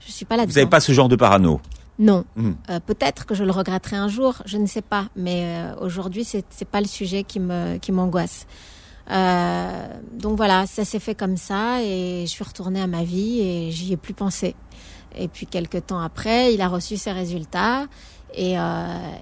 [0.00, 0.44] je suis pas là.
[0.44, 1.58] Vous n'avez pas ce genre de parano?
[1.98, 2.26] Non.
[2.36, 2.52] Hmm.
[2.68, 5.06] Euh, peut-être que je le regretterai un jour, je ne sais pas.
[5.16, 8.46] Mais aujourd'hui, c'est c'est pas le sujet qui me qui m'angoisse.
[9.08, 13.70] donc voilà, ça s'est fait comme ça et je suis retournée à ma vie et
[13.70, 14.54] j'y ai plus pensé.
[15.16, 17.86] Et puis quelques temps après, il a reçu ses résultats
[18.34, 18.62] et, euh,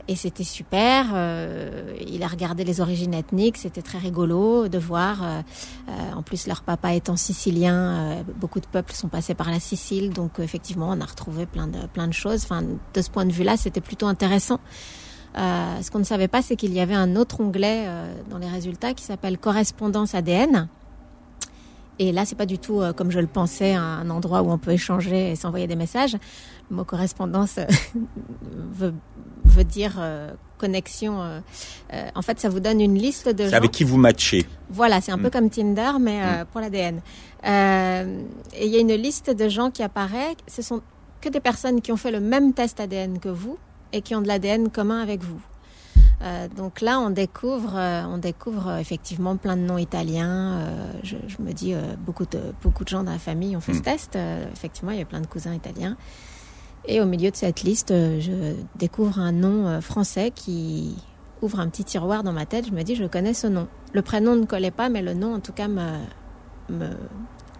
[0.08, 1.06] et c'était super.
[1.14, 5.22] Euh, il a regardé les origines ethniques, c'était très rigolo de voir.
[5.22, 5.40] Euh,
[5.88, 9.60] euh en plus, leur papa étant sicilien, euh, beaucoup de peuples sont passés par la
[9.60, 12.42] Sicile, donc effectivement, on a retrouvé plein de plein de choses.
[12.44, 14.58] Enfin, de ce point de vue-là, c'était plutôt intéressant.
[15.36, 17.86] ce qu'on ne savait pas, c'est qu'il y avait un autre onglet
[18.30, 20.68] dans les résultats qui s'appelle correspondance ADN.
[21.98, 24.58] Et là, c'est pas du tout euh, comme je le pensais, un endroit où on
[24.58, 26.16] peut échanger et s'envoyer des messages.
[26.70, 27.66] Le mot correspondance euh,
[28.72, 28.94] veut,
[29.44, 31.20] veut, dire euh, connexion.
[32.14, 33.56] en fait, ça vous donne une liste de gens.
[33.56, 34.44] avec qui vous matchez.
[34.70, 35.30] Voilà, c'est un peu mm.
[35.30, 36.46] comme Tinder, mais mm.
[36.46, 37.00] pour l'ADN.
[37.44, 40.36] et il y a une liste de gens qui apparaît.
[40.48, 40.82] Ce sont
[41.20, 43.56] que des personnes qui ont fait le même test ADN que vous
[43.92, 45.40] et qui ont de l'ADN commun avec vous.
[46.22, 50.60] Euh, donc là, on découvre, euh, on découvre euh, effectivement plein de noms italiens.
[51.02, 53.80] Je, je, me dis, beaucoup de beaucoup de gens dans la famille ont fait ce
[53.80, 53.82] hmm.
[53.82, 54.18] test.
[54.52, 55.96] effectivement, il y a plein de cousins italiens.
[56.86, 60.96] Et au milieu de cette liste, je découvre un nom français qui
[61.40, 62.66] ouvre un petit tiroir dans ma tête.
[62.66, 63.68] Je me dis, je connais ce nom.
[63.92, 65.98] Le prénom ne collait pas, mais le nom, en tout cas, me,
[66.68, 66.90] me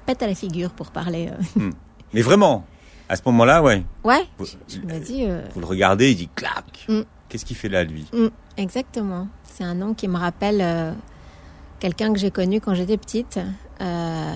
[0.04, 1.30] pète à la figure pour parler.
[1.56, 1.70] Hmm.
[2.12, 2.64] Mais vraiment,
[3.08, 3.82] à ce moment-là, ouais.
[4.04, 4.24] Ouais.
[4.38, 5.26] Vous, je, me dis.
[5.54, 6.84] Vous le regardez, il dit clac.
[6.88, 7.02] Hmm.
[7.34, 8.06] Qu'est-ce qu'il fait là, lui?
[8.12, 9.28] Mm, Exactement.
[9.44, 10.92] C'est un nom qui me rappelle euh,
[11.80, 13.40] quelqu'un que j'ai connu quand j'étais petite.
[13.80, 14.34] Euh,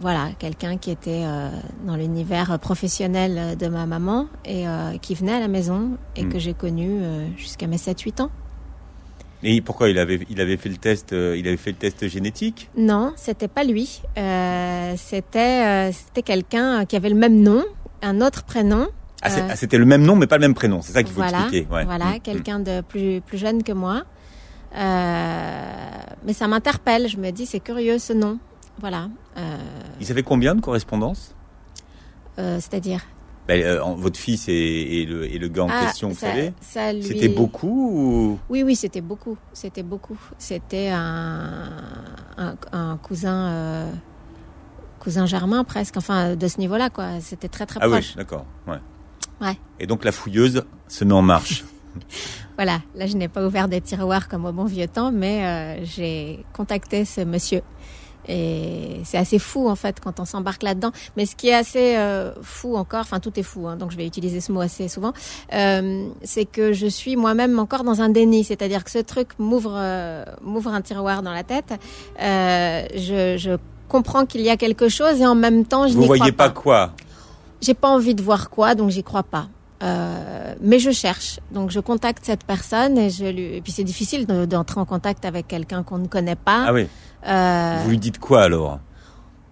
[0.00, 1.48] voilà, quelqu'un qui était euh,
[1.86, 4.64] dans l'univers professionnel de ma maman et
[5.00, 6.28] qui venait à la maison et mm.
[6.28, 7.00] que j'ai connu
[7.36, 8.30] jusqu'à mes 7-8 ans.
[9.42, 12.70] Et pourquoi il avait, il avait fait le test Il avait fait le test génétique?
[12.76, 14.02] Non, c'était pas lui.
[14.96, 17.64] c'était c'était quelqu'un qui avait le même nom,
[18.02, 18.88] un autre prénom,
[19.24, 20.82] ah, euh, ah, c'était le même nom, mais pas le même prénom.
[20.82, 21.66] C'est ça qu'il faut expliquer.
[21.68, 22.20] Voilà, mm, mm.
[22.20, 24.02] quelqu'un de plus, plus jeune que moi.
[24.76, 25.72] Euh,
[26.26, 27.08] mais ça m'interpelle.
[27.08, 28.38] Je me dis, c'est curieux ce nom.
[28.80, 29.08] Voilà.
[29.38, 29.56] Euh...
[30.00, 31.34] Il savait combien de correspondances?
[32.38, 33.00] Euh, C'est-à-dire?
[33.46, 36.52] Ben, votre fils et, le, et le gars en ah, question, vous savez?
[36.70, 39.36] C'était beaucoup Oui, oui, c'était beaucoup.
[39.52, 40.18] C'était beaucoup.
[40.38, 41.70] C'était un,
[42.38, 43.90] un, un, cousin,
[44.98, 47.20] cousin germain presque, enfin de ce niveau-là, quoi.
[47.20, 47.92] C'était très très proche.
[47.92, 48.46] Ah oui, d'accord.
[48.66, 48.78] Ouais.
[49.80, 51.64] Et donc la fouilleuse se met en marche.
[52.56, 55.84] voilà, là je n'ai pas ouvert des tiroirs comme au bon vieux temps, mais euh,
[55.84, 57.62] j'ai contacté ce monsieur
[58.26, 60.92] Et c'est assez fou en fait quand on s'embarque là-dedans.
[61.16, 63.96] Mais ce qui est assez euh, fou encore, enfin tout est fou, hein, donc je
[63.96, 65.12] vais utiliser ce mot assez souvent,
[65.52, 68.44] euh, c'est que je suis moi-même encore dans un déni.
[68.44, 71.74] C'est-à-dire que ce truc m'ouvre euh, m'ouvre un tiroir dans la tête.
[72.20, 73.56] Euh, je, je
[73.88, 76.32] comprends qu'il y a quelque chose et en même temps je Vous n'y crois voyez
[76.32, 76.60] pas pas.
[76.60, 76.92] quoi?
[77.64, 79.46] J'ai pas envie de voir quoi, donc j'y crois pas.
[79.82, 83.56] Euh, mais je cherche, donc je contacte cette personne et je lui.
[83.56, 86.64] Et puis c'est difficile de- d'entrer en contact avec quelqu'un qu'on ne connaît pas.
[86.68, 86.86] Ah oui.
[87.26, 88.78] Euh, Vous lui dites quoi alors?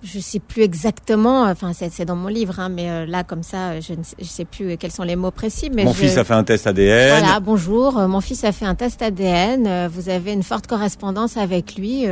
[0.03, 1.43] Je sais plus exactement.
[1.45, 4.25] Enfin, c'est dans mon livre, hein, mais euh, là, comme ça, je ne sais, je
[4.25, 5.71] sais plus quels sont les mots précis.
[5.73, 7.21] Mais Mon je- fils a fait un test ADN.
[7.21, 7.93] Voilà, bonjour.
[8.09, 9.87] Mon fils a fait un test ADN.
[9.89, 12.05] Vous avez une forte correspondance avec lui.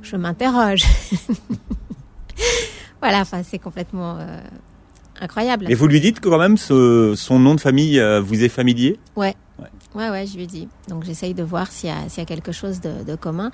[0.00, 0.84] Je m'interroge.
[3.02, 4.40] voilà, enfin, c'est complètement euh,
[5.20, 5.66] incroyable.
[5.68, 8.48] Mais vous lui dites que quand même ce, son nom de famille euh, vous est
[8.48, 8.98] familier?
[9.16, 9.34] Ouais.
[9.94, 10.68] Ouais, ouais, je lui dis.
[10.88, 13.50] Donc j'essaye de voir s'il y, a- s'il y a quelque chose de, de commun.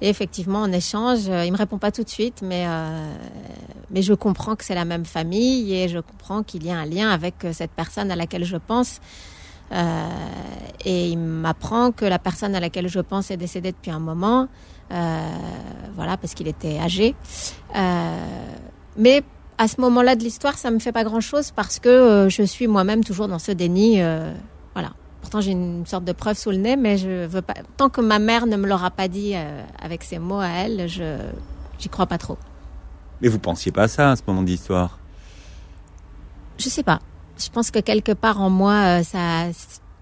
[0.00, 1.28] Et effectivement, on échange.
[1.28, 3.12] Euh, Il me répond pas tout de suite, mais euh,
[3.90, 6.84] mais je comprends que c'est la même famille et je comprends qu'il y a un
[6.86, 9.00] lien avec cette personne à laquelle je pense.
[9.72, 10.08] Euh,
[10.84, 14.46] et il m'apprend que la personne à laquelle je pense est décédée depuis un moment.
[14.92, 15.20] Euh,
[15.96, 17.14] voilà, parce qu'il était âgé.
[18.96, 19.22] Mais
[19.58, 22.66] à ce moment-là de l'histoire, ça me fait pas grand-chose parce que euh, je suis
[22.68, 24.00] moi-même toujours dans ce déni.
[24.00, 24.32] euh,
[24.74, 24.90] voilà.
[25.20, 27.54] Pourtant, j'ai une sorte de preuve sous le nez, mais je veux pas.
[27.76, 30.88] Tant que ma mère ne me l'aura pas dit euh, avec ses mots à elle,
[30.88, 31.18] je
[31.78, 32.38] j'y crois pas trop.
[33.20, 34.98] Mais vous pensiez pas à ça à ce moment d'histoire?
[36.58, 37.00] Je sais pas.
[37.38, 39.46] Je pense que quelque part en moi, ça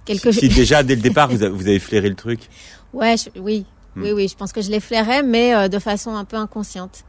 [0.05, 2.49] quelque Si déjà dès le départ vous avez, vous avez flairé le truc
[2.93, 3.65] Ouais, je- oui,
[3.95, 4.03] Hmm.
[4.03, 4.29] oui, oui.
[4.29, 7.05] Je pense que je les flairais, mais de façon un peu inconsciente.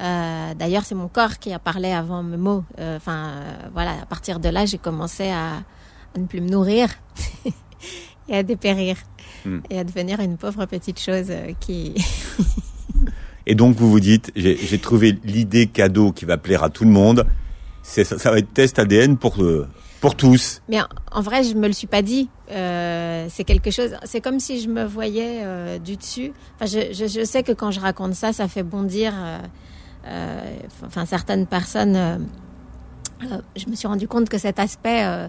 [0.00, 2.64] Euh, D'ailleurs, c'est mon corps qui a parlé avant mes mots.
[2.78, 3.92] Euh, Enfin, euh, voilà.
[4.02, 5.56] À partir de là, j'ai commencé à,
[6.14, 6.88] à ne plus me nourrir
[8.28, 8.96] et à dépérir
[9.46, 9.60] Hmm.
[9.70, 11.94] et à devenir une pauvre petite chose qui.
[13.46, 16.90] Et donc vous vous dites j'ai trouvé l'idée cadeau qui va plaire à tout le
[16.90, 17.24] monde.
[17.82, 19.42] Ça, ça va être test ADN pour
[20.02, 20.60] pour tous.
[20.68, 20.78] Mais
[21.10, 22.28] en, vrai, je me le suis pas dit.
[22.50, 23.94] Euh, c'est quelque chose.
[24.04, 26.32] C'est comme si je me voyais euh, du dessus.
[26.56, 29.14] Enfin, je, je, je sais que quand je raconte ça, ça fait bondir.
[29.16, 29.38] euh,
[30.86, 31.96] enfin, certaines personnes.
[31.96, 32.18] euh,
[33.22, 35.28] euh, je me suis rendu compte que cet aspect euh,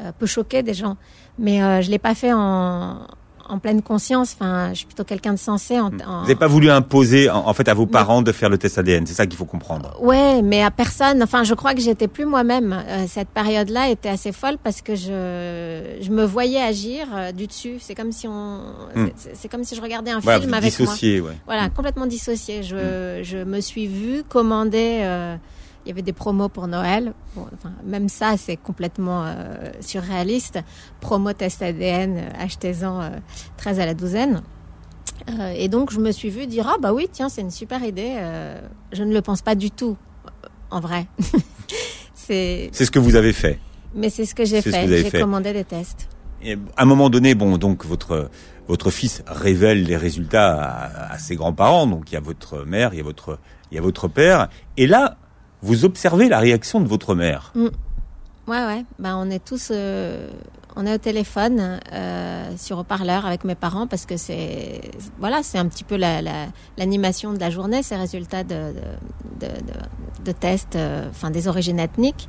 [0.00, 0.96] euh, peut choquer des gens,
[1.38, 3.06] mais euh, je l'ai pas fait en,
[3.52, 4.34] en pleine conscience.
[4.38, 5.78] Enfin, je suis plutôt quelqu'un de sensé.
[5.78, 8.48] En, en- Vous n'avez pas voulu imposer en, en fait à vos parents de faire
[8.48, 9.06] le test ADN.
[9.06, 9.96] C'est ça qu'il faut comprendre.
[10.00, 11.22] Ouais, mais à personne.
[11.22, 12.72] Enfin, je crois que j'étais plus moi-même.
[12.72, 17.46] Euh, cette période-là était assez folle parce que je je me voyais agir euh, du
[17.46, 17.76] dessus.
[17.80, 18.60] C'est comme si on,
[18.94, 19.08] Hmm.
[19.16, 20.86] c'est- comme si je regardais un Voilà, film avec moi.
[20.86, 21.36] dissociez, ouais.
[21.46, 22.62] Voilà, complètement dissocié.
[22.62, 25.00] Je je me suis vue commander.
[25.02, 25.36] euh,
[25.84, 27.12] il y avait des promos pour Noël.
[27.34, 30.60] Bon, enfin, même ça, c'est complètement euh, surréaliste.
[31.00, 33.10] Promo test ADN, euh, achetez-en euh,
[33.56, 34.42] 13 à la douzaine.
[35.28, 37.82] Euh, et donc, je me suis vue dire, ah bah oui, tiens, c'est une super
[37.84, 38.16] idée.
[38.92, 39.96] je ne le pense pas du tout,
[40.70, 41.06] en vrai.
[42.14, 43.58] c'est, ce que vous avez fait.
[43.94, 44.88] mais c'est ce que j'ai fait.
[44.88, 46.08] J'ai commandé des tests.
[46.44, 48.30] Et à un moment donné, bon, donc votre
[48.68, 51.86] votre fils révèle les résultats à, à ses grands-parents.
[51.86, 53.38] Donc il y a votre mère, il y a votre
[53.70, 54.48] il y a votre père.
[54.76, 55.18] Et là,
[55.62, 57.52] vous observez la réaction de votre mère.
[57.54, 57.70] Ouais,
[58.66, 58.84] ouais.
[58.98, 60.28] Ben, on est tous, euh,
[60.74, 64.80] on est au téléphone, euh, sur haut-parleur avec mes parents parce que c'est,
[65.18, 68.72] voilà, c'est un petit peu la, la- l'animation de la journée, ces résultats de,
[69.38, 72.28] de, de, de, tests, euh, enfin des origines ethniques.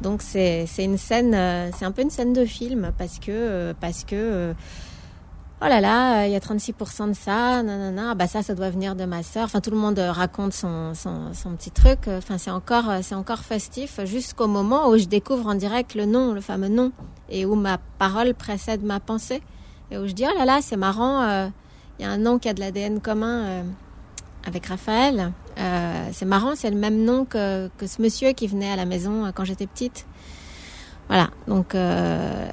[0.00, 3.74] Donc c'est, une scène, euh, c'est un peu une scène de film parce que, euh,
[3.80, 4.52] parce que,
[5.62, 8.70] oh là là, il y a 36% de ça, nanana, ah bah ça, ça doit
[8.70, 9.44] venir de ma sœur.
[9.44, 12.08] Enfin, tout le monde euh, raconte son, son, son petit truc.
[12.08, 16.06] Enfin, c'est encore, euh, c'est encore festif jusqu'au moment où je découvre en direct le
[16.06, 16.92] nom, le fameux nom,
[17.28, 19.42] et où ma parole précède ma pensée.
[19.90, 21.48] Et où je dis, oh là là, c'est marrant, euh,
[21.98, 23.62] il y a un nom qui a de l'ADN commun euh,
[24.46, 25.32] avec Raphaël.
[25.58, 28.86] Euh, c'est marrant, c'est le même nom que, que ce monsieur qui venait à la
[28.86, 30.06] maison euh, quand j'étais petite.
[31.08, 32.48] Voilà, donc euh,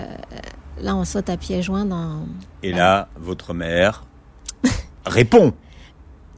[0.82, 2.26] là, on saute à pieds joints dans...
[2.63, 4.06] Et là, votre mère
[5.06, 5.54] répond.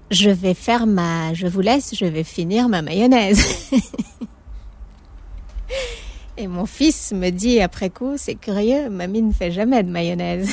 [0.09, 1.33] Je vais faire ma...
[1.33, 3.43] Je vous laisse, je vais finir ma mayonnaise.
[6.37, 10.49] Et mon fils me dit après coup, c'est curieux, mamie ne fait jamais de mayonnaise.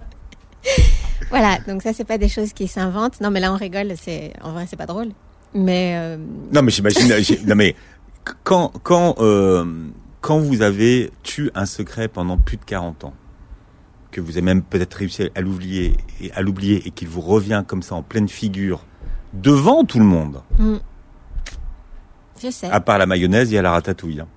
[1.30, 3.20] voilà, donc ça, c'est pas des choses qui s'inventent.
[3.20, 4.32] Non, mais là, on rigole, c'est...
[4.42, 5.08] En vrai, c'est pas drôle.
[5.54, 5.94] Mais...
[5.96, 6.18] euh,
[6.52, 7.08] Non, mais j'imagine.
[7.46, 7.74] non, mais
[8.44, 9.64] quand quand euh,
[10.20, 13.14] quand vous avez tué un secret pendant plus de 40 ans,
[14.10, 17.62] que vous avez même peut-être réussi à l'oublier et à l'oublier et qu'il vous revient
[17.66, 18.84] comme ça en pleine figure
[19.34, 20.76] devant tout le monde, hmm.
[22.42, 22.70] Je sais.
[22.70, 24.20] à part la mayonnaise, il y a la ratatouille.
[24.20, 24.28] hein.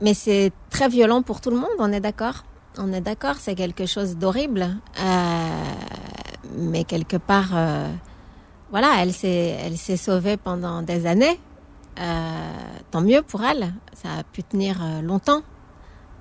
[0.00, 2.44] Mais c'est très violent pour tout le monde, on est d'accord
[2.78, 4.76] On est d'accord, c'est quelque chose d'horrible.
[5.00, 5.62] Euh,
[6.58, 7.90] mais quelque part, euh,
[8.70, 11.38] voilà, elle s'est, elle s'est sauvée pendant des années.
[11.98, 13.72] Euh, tant mieux pour elle.
[13.92, 15.42] Ça a pu tenir euh, longtemps.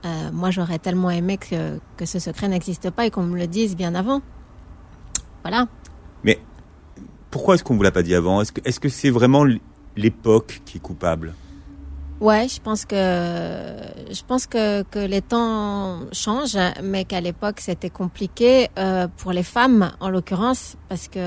[0.05, 3.47] Euh, moi, j'aurais tellement aimé que, que ce secret n'existe pas et qu'on me le
[3.47, 4.21] dise bien avant.
[5.43, 5.67] Voilà.
[6.23, 6.39] Mais
[7.31, 8.41] pourquoi est-ce qu'on vous l'a pas dit avant?
[8.41, 9.45] Est-ce que c'est vraiment
[9.95, 11.33] l'époque qui est coupable?
[12.21, 17.89] Ouais, je pense que je pense que, que les temps changent, mais qu'à l'époque c'était
[17.89, 21.19] compliqué euh, pour les femmes en l'occurrence, parce que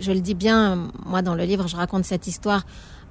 [0.00, 2.64] je le dis bien, moi dans le livre je raconte cette histoire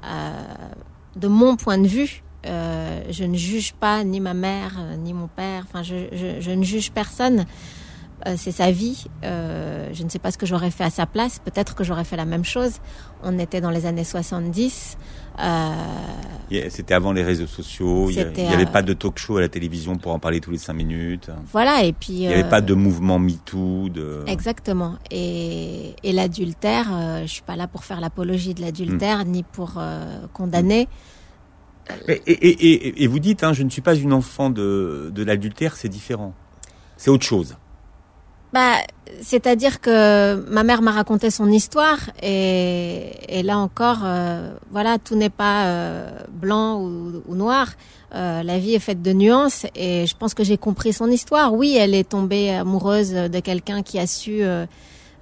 [0.03, 2.23] de mon point de vue.
[2.45, 5.65] Euh, je ne juge pas ni ma mère euh, ni mon père.
[5.67, 6.08] Enfin, je,
[6.39, 7.45] je, ne juge personne.
[8.27, 9.05] Euh, c'est sa vie.
[9.23, 11.39] Euh, je ne sais pas ce que j'aurais fait à sa place.
[11.39, 12.79] Peut-être que j'aurais fait la même chose.
[13.23, 14.97] On était dans les années 70.
[15.39, 15.71] Euh,
[16.69, 18.10] C'était avant les réseaux sociaux.
[18.10, 20.52] Il n'y avait euh, pas de talk show à la télévision pour en parler tous
[20.52, 21.30] les cinq minutes.
[21.52, 21.84] voilà.
[21.84, 22.13] Et puis.
[22.13, 23.89] Il n'y avait pas de mouvement MeToo.
[23.89, 24.24] De...
[24.28, 24.95] Exactement.
[25.12, 29.74] Et, et l'adultère, euh, je suis pas là pour faire l'apologie de l'adultère ni pour
[29.78, 30.88] euh, condamner.
[32.08, 35.12] Et, et, et, et- et vous dites, hein, je ne suis pas une enfant de,
[35.13, 36.34] de l'adultère, c'est différent.
[36.98, 37.58] C'est autre chose.
[38.56, 38.78] Bah,
[39.22, 45.15] c'est-à-dire que ma mère m'a raconté son histoire et, et là encore, euh, voilà, tout
[45.22, 47.68] n'est pas euh, blanc ou, ou noir.
[48.13, 51.54] Euh, la vie est faite de nuances et je pense que j'ai compris son histoire.
[51.54, 54.41] Oui, elle est tombée amoureuse de quelqu'un qui a su.
[54.41, 54.65] euh,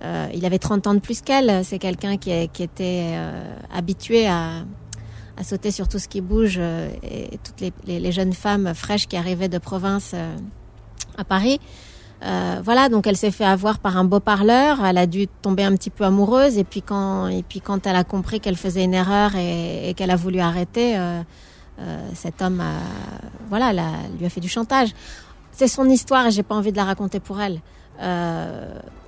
[0.03, 1.65] euh, il avait 30 ans de plus qu'elle.
[1.65, 4.63] C'est quelqu'un qui, qui était euh, habitué à,
[5.37, 9.17] à sauter sur tout ce qui bouge et toutes les, les- jeunes femmes fraîches qui
[9.17, 10.13] arrivaient de province
[11.17, 11.59] à Paris.
[12.25, 14.83] Euh, voilà, donc elle s'est fait avoir par un beau parleur.
[14.85, 17.97] Elle a dû tomber un petit peu amoureuse et puis quand et puis quand elle
[17.97, 21.21] a compris qu'elle faisait une erreur et, et qu'elle a voulu arrêter, euh,
[21.79, 22.79] euh, cet homme, a,
[23.49, 24.89] voilà, l'a- lui a fait du chantage.
[25.51, 27.59] C'est son histoire et j'ai pas envie de la raconter pour elle.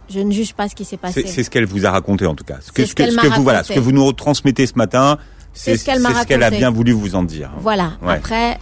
[0.08, 1.24] Je ne juge pas ce qui s'est passé.
[1.26, 2.58] C'est ce qu'elle vous a raconté en tout cas.
[2.62, 5.18] Ce que, ce que, ce vous voilà, ce que vous nous retransmettez ce matin,
[5.54, 7.50] c'est ce qu'elle m'a ce qu'elle a bien voulu vous en dire.
[7.60, 7.94] Voilà.
[8.04, 8.14] Ouais.
[8.16, 8.60] Après,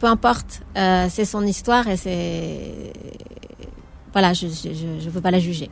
[0.00, 0.62] peu importe,
[1.10, 2.92] c'est son histoire et c'est
[4.14, 5.70] voilà, je, je je je veux pas la juger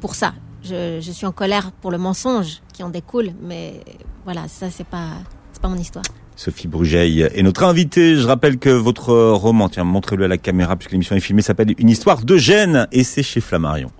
[0.00, 0.34] pour ça.
[0.62, 3.80] Je, je suis en colère pour le mensonge qui en découle, mais
[4.24, 5.10] voilà, ça c'est pas
[5.52, 6.04] c'est pas mon histoire.
[6.34, 8.16] Sophie Brugeil est notre invitée.
[8.16, 11.74] Je rappelle que votre roman, tiens, montrez-le à la caméra puisque l'émission est filmée, s'appelle
[11.78, 13.90] Une histoire de gêne et c'est chez Flammarion.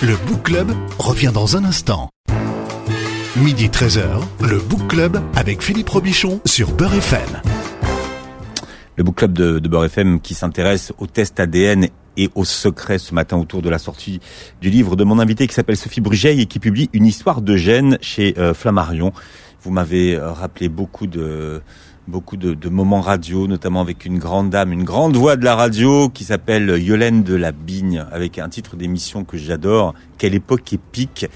[0.00, 2.08] Le Book Club revient dans un instant.
[3.36, 7.42] Midi 13h, le Book Club avec Philippe Robichon sur Beurre FM.
[8.96, 12.98] Le book club de, de Beurre FM qui s'intéresse aux tests ADN et aux secrets
[12.98, 14.20] ce matin autour de la sortie
[14.60, 17.56] du livre de mon invité qui s'appelle Sophie Brugeil et qui publie Une histoire de
[17.56, 19.12] gêne chez euh, Flammarion.
[19.62, 21.62] Vous m'avez euh, rappelé beaucoup de
[22.06, 26.08] beaucoup de moments radio, notamment avec une grande dame, une grande voix de la radio
[26.10, 29.94] qui s'appelle Yolène de la Bigne, avec un titre d'émission que j'adore.
[30.18, 31.26] Quelle époque épique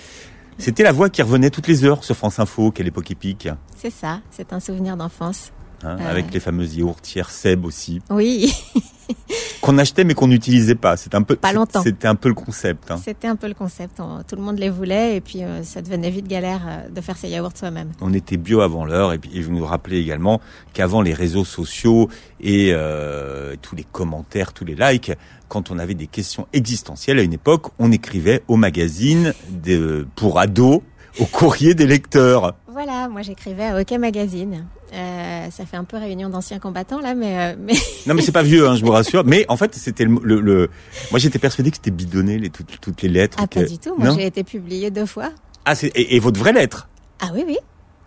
[0.59, 2.71] C'était la voix qui revenait toutes les heures sur France Info.
[2.71, 5.53] Quelle époque épique C'est ça, c'est un souvenir d'enfance.
[5.83, 6.05] Hein, Ouais.
[6.07, 8.01] Avec les fameuses yaourtières Seb aussi.
[8.11, 8.53] Oui,
[9.61, 10.97] qu'on achetait mais qu'on n'utilisait pas.
[10.97, 11.83] C'est un peu Pas longtemps.
[11.83, 12.91] C'était un peu le concept.
[12.91, 13.01] hein.
[13.03, 14.01] c'était un peu le concept.
[14.01, 17.01] On- tout le monde les voulait et puis euh, ça devenait vite galère euh, de
[17.01, 17.91] faire ses yaourts soi-même.
[18.01, 20.41] On était bio avant l'heure et puis et vous nous rappelez également
[20.73, 22.09] qu'avant les réseaux sociaux
[22.41, 25.13] et euh, tous les commentaires, tous les likes,
[25.49, 30.39] quand on avait des questions existentielles à une époque, on écrivait au magazine de, pour
[30.39, 30.83] ados
[31.19, 32.55] au courrier des lecteurs.
[32.81, 34.65] Voilà, moi j'écrivais à OK Magazine.
[34.95, 37.73] Euh, ça fait un peu réunion d'anciens combattants là, mais euh, mais
[38.07, 39.25] Non mais c'est pas vieux, hein, je vous rassure.
[39.25, 40.71] Mais en fait, c'était le, le, le-
[41.11, 43.37] moi j'étais persuadé que c'était bidonné les toutes, toutes les lettres.
[43.41, 43.97] ah que- pas du tout.
[43.99, 45.31] Moi j'ai été publiée deux fois.
[45.65, 46.89] Ah c'est et, et votre vraie lettre.
[47.19, 47.59] Ah oui oui,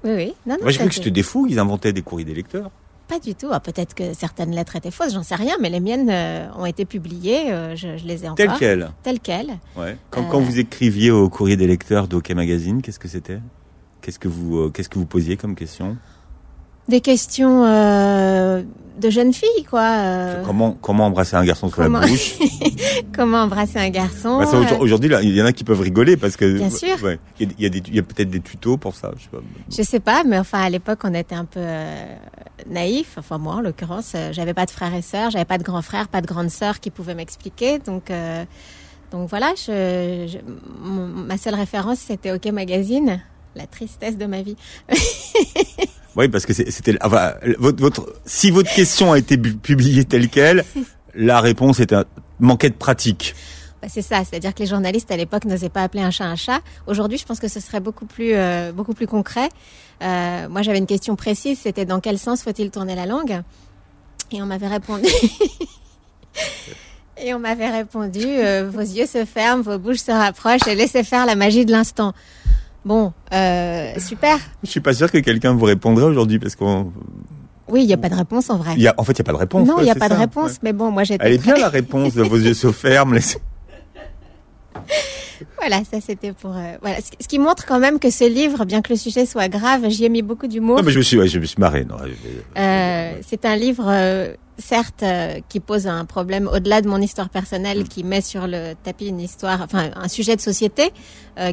[0.06, 0.34] oui oui.
[0.46, 0.62] Non non.
[0.62, 2.72] Moi j'ai cru que c'était des fous, ils inventaient des courriers des lecteurs.
[3.10, 3.48] Pas du tout.
[3.52, 6.66] Ah, Peut-être que certaines lettres étaient fausses, j'en sais rien, mais les miennes euh, ont
[6.66, 7.52] été publiées.
[7.52, 8.38] euh, je, je les ai encore.
[8.38, 8.90] Tel quel.
[9.04, 9.60] Telles quelles.
[9.76, 9.98] Ouais.
[10.12, 10.30] Quand, Euh.
[10.32, 13.40] quand vous écriviez au courrier des lecteurs d'OK Magazine, qu'est-ce que c'était?
[14.02, 15.98] Qu'est-ce que vous euh, qu'est-ce que vous posiez comme question?
[16.88, 18.64] Des questions euh,
[19.00, 19.82] de jeunes filles, quoi.
[19.82, 22.34] euh, Comment comment embrasser un garçon sur comment- la bouche?
[23.16, 24.40] Comment embrasser un garçon.
[24.40, 27.02] Bah, Aujourd'hui, il y en a qui peuvent rigoler parce que Bien sûr.
[27.04, 29.12] ouais, il y a, peut-être des tutos pour ça.
[29.18, 29.38] Je sais pas.
[29.70, 32.16] Je sais pas, mais enfin à l'époque on était un peu euh,
[32.70, 33.16] naïf.
[33.18, 36.08] Enfin moi en l'occurrence, j'avais pas de frères et sœurs, j'avais pas de grands frères,
[36.08, 37.80] pas de grandes sœurs qui pouvaient m'expliquer.
[37.80, 38.12] Donc
[39.12, 40.38] donc voilà, je, je-
[40.84, 43.22] mon- ma seule référence c'était OK Magazine.
[43.56, 44.56] La tristesse de ma vie.
[46.16, 50.66] Oui, parce que c'était enfin, votre, votre si votre question a été publiée telle quelle,
[51.16, 52.04] la réponse est un
[52.40, 53.34] manquait de pratique.
[53.82, 56.36] Bah, c'est ça, c'est-à-dire que les journalistes à l'époque n'osaient pas appeler un chat un
[56.36, 56.62] chat.
[56.86, 59.50] Aujourd'hui, je pense que ce serait beaucoup plus euh, beaucoup plus concret.
[60.04, 63.42] Euh, moi, j'avais une question précise, c'était dans quel sens faut-il tourner la langue?
[64.32, 65.08] Et on m'avait répondu.
[67.24, 71.04] Et on m'avait répondu, euh, vos yeux se ferment, vos bouches se rapprochent et laissez
[71.04, 72.14] faire la magie de l'instant.
[72.84, 74.38] Bon, euh, super.
[74.64, 76.92] Je suis pas sûr que quelqu'un vous répondrait aujourd'hui parce qu'on.
[77.68, 78.76] Oui, il n'y a pas de réponse en vrai.
[78.78, 79.68] Y a, en fait, il n'y a pas de réponse.
[79.68, 80.58] non, il n'y a pas de réponse, ouais.
[80.64, 81.26] mais bon, moi j'étais.
[81.26, 83.14] Elle est bien la réponse de vos yeux se ferment.
[83.14, 83.40] laissez-
[85.60, 86.56] Voilà, ça c'était pour.
[86.56, 89.48] euh, voilà, ce qui montre quand même que ce livre, bien que le sujet soit
[89.50, 90.78] grave, j'y ai mis beaucoup d'humour.
[90.78, 91.86] Non, mais je me suis, ouais, je me suis marré.
[91.86, 91.96] Non,
[92.58, 95.04] Euh, c'est un livre, euh, certes,
[95.50, 97.32] qui pose un problème au-delà de mon histoire Mm.
[97.32, 100.92] personnelle, qui met sur le tapis une histoire, enfin un sujet de société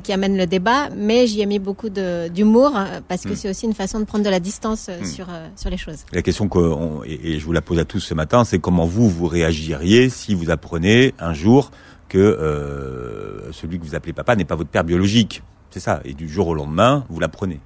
[0.03, 2.73] qui amène le débat, mais j'y ai mis beaucoup d'humour
[3.07, 3.37] parce que Mm.
[3.37, 5.05] c'est aussi une façon de prendre de la distance Mm.
[5.07, 6.01] sur sur les choses.
[6.13, 8.59] La question que, on- et, et je vous la pose à tous ce matin, c'est
[8.59, 11.71] comment vous vous réagiriez si vous apprenez un jour
[12.09, 15.43] que euh, celui que vous appelez papa n'est pas votre père biologique.
[15.71, 16.01] C'est ça.
[16.05, 17.61] Et du jour au lendemain, vous l'apprenez.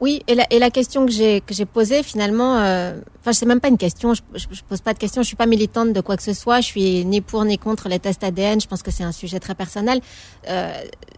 [0.00, 4.14] Oui, et la, question que j'ai posée finalement, euh, enfin c'est même pas une question,
[4.14, 6.60] je, je, pose pas de question, je suis pas militante de quoi que ce soit,
[6.60, 9.40] je suis ni pour ni contre les tests ADN, je pense que c'est un sujet
[9.40, 10.00] très personnel.
[10.48, 10.72] Euh,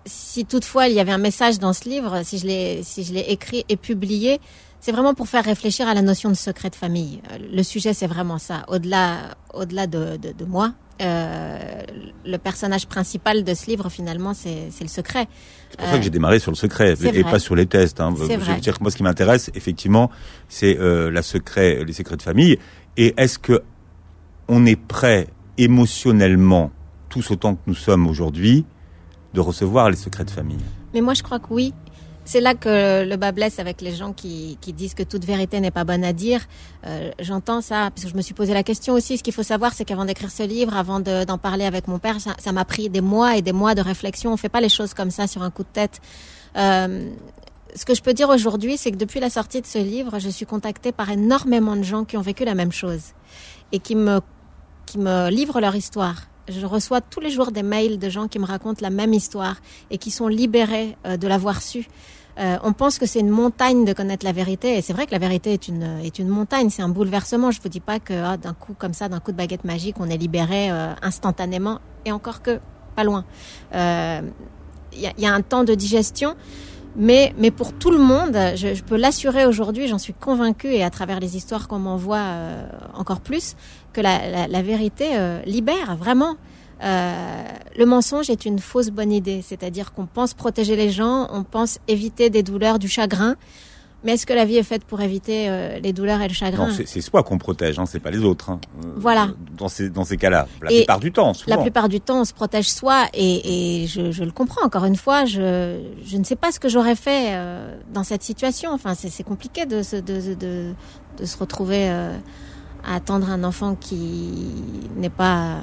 [0.07, 3.77] si toutefois il y avait un message dans ce livre, si je l'ai écrit et
[3.77, 4.41] publié,
[4.81, 7.21] c'est vraiment pour faire réfléchir à la notion de secret de famille.
[7.33, 10.73] Euh, Le sujet c'est vraiment ça, au-delà au-delà de, de, de moi.
[11.01, 11.83] Euh,
[12.27, 15.29] le personnage principal de ce livre finalement c'est le secret.
[15.71, 17.23] C'est pour ça que j'ai démarré sur le secret et vrai.
[17.23, 18.01] pas sur les tests.
[18.01, 18.15] Hein.
[18.17, 20.11] Je veux dire que moi, ce qui m'intéresse, effectivement,
[20.49, 22.59] c'est euh, la secret, les secrets de famille.
[22.97, 23.63] Et est-ce que
[24.49, 26.71] on est prêt émotionnellement,
[27.09, 28.67] tous autant que nous sommes aujourd'hui,
[29.33, 30.59] de recevoir les secrets de famille?
[30.93, 31.73] Mais moi, je crois que oui.
[32.33, 35.73] C'est là que le bas blesse avec les gens qui, disent que toute vérité n'est
[35.73, 36.43] pas bonne à dire.
[36.87, 39.19] Euh, J'entends ça, parce que je me suis posé la question aussi.
[39.19, 41.99] Ce qu'il faut savoir, c'est qu'avant d'écrire ce livre, avant de- d'en parler avec mon
[41.99, 44.33] père, ça m'a pris des mois et des mois de réflexion.
[44.33, 46.01] On fait pas les choses comme ça sur un coup de tête.
[46.57, 47.11] Euh,
[47.75, 50.29] ce que je peux dire aujourd'hui, c'est que depuis la sortie de ce livre, je
[50.29, 53.07] suis contactée par énormément de gens qui ont vécu la même chose
[53.73, 54.21] et qui me,
[54.87, 56.29] qui me livrent leur histoire.
[56.49, 59.57] Je reçois tous les jours des mails de gens qui me racontent la même histoire
[59.91, 61.89] et qui sont libérés euh, de l'avoir su.
[62.41, 65.13] Euh, on pense que c'est une montagne de connaître la vérité, et c'est vrai que
[65.13, 67.51] la vérité est une est une montagne, c'est un bouleversement.
[67.51, 69.97] Je vous dis pas que ah, d'un coup comme ça, d'un coup de baguette magique,
[70.01, 72.61] on est libéré euh, instantanément, et encore que
[72.97, 73.25] pas loin.
[73.75, 74.23] Euh,
[74.93, 76.35] Il y, a, il y a un temps de digestion,
[76.97, 80.91] mais mais pour tout le monde, je, peux l'assurer aujourd'hui, j'en suis convaincue, et à
[80.91, 83.55] travers les histoires qu'on m'envoie euh, encore plus,
[83.93, 86.37] que la, vérité euh, libère vraiment.
[86.83, 87.45] Euh,
[87.77, 91.79] le mensonge est une fausse bonne idée, c'est-à-dire qu'on pense protéger les gens, on pense
[91.89, 93.37] éviter des douleurs, du chagrin.
[94.03, 96.69] Mais est-ce que la vie est faite pour éviter euh, les douleurs et le chagrin?
[96.69, 98.49] Non, c'est soi qu'on protège, hein, c'est pas les autres.
[98.49, 98.59] hein.
[98.83, 99.29] Euh, Voilà.
[99.59, 101.55] Dans ces dans ces cas-là, la Et plupart du temps, souvent.
[101.55, 104.65] La plupart du temps, on se protège soi, et, et je, je le comprends.
[104.65, 108.23] Encore une fois, je, je ne sais pas ce que j'aurais fait euh, dans cette
[108.23, 108.71] situation.
[108.73, 110.35] Enfin, c'est compliqué de se, de,
[111.19, 114.47] de, se retrouver à attendre un enfant qui
[114.97, 115.59] n'est pas,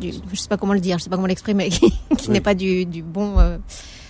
[0.00, 2.30] du, je sais pas comment le dire, je sais pas comment l'exprimer, qui, qui Oui.
[2.30, 3.38] n'est pas du, du bon.
[3.38, 3.58] euh,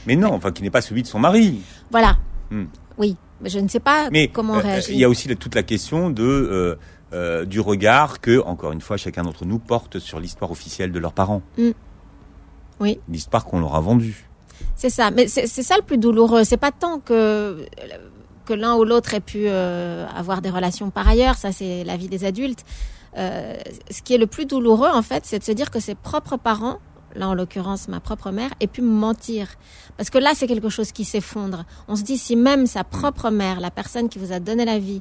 [0.06, 1.60] Mais non, enfin, qui n'est pas celui de son mari.
[1.90, 2.16] voilà.
[2.50, 2.64] Hmm.
[2.98, 4.94] Oui, je ne sais pas Mais comment euh, réagir.
[4.94, 6.78] Il y a aussi la- toute la question de
[7.12, 10.98] euh, du regard que, encore une fois, chacun d'entre nous porte sur l'histoire officielle de
[10.98, 11.42] leurs parents.
[11.58, 11.70] Mm.
[12.80, 12.98] Oui.
[13.08, 14.28] L'histoire qu'on leur a vendue.
[14.76, 16.44] C'est ça, mais c'est c'est ça le plus douloureux.
[16.44, 17.66] C'est pas tant que
[18.46, 21.36] que l'un ou l'autre ait pu avoir des relations par ailleurs.
[21.36, 22.64] Ça, c'est la vie des adultes.
[23.16, 23.56] Euh,
[23.90, 26.36] ce qui est le plus douloureux, en fait, c'est de se dire que ses propres
[26.36, 26.78] parents,
[27.14, 29.48] là en l'occurrence ma propre mère, aient pu me mentir.
[29.96, 31.64] Parce que là, c'est quelque chose qui s'effondre.
[31.88, 34.78] On se dit si même sa propre mère, la personne qui vous a donné la
[34.78, 35.00] vie,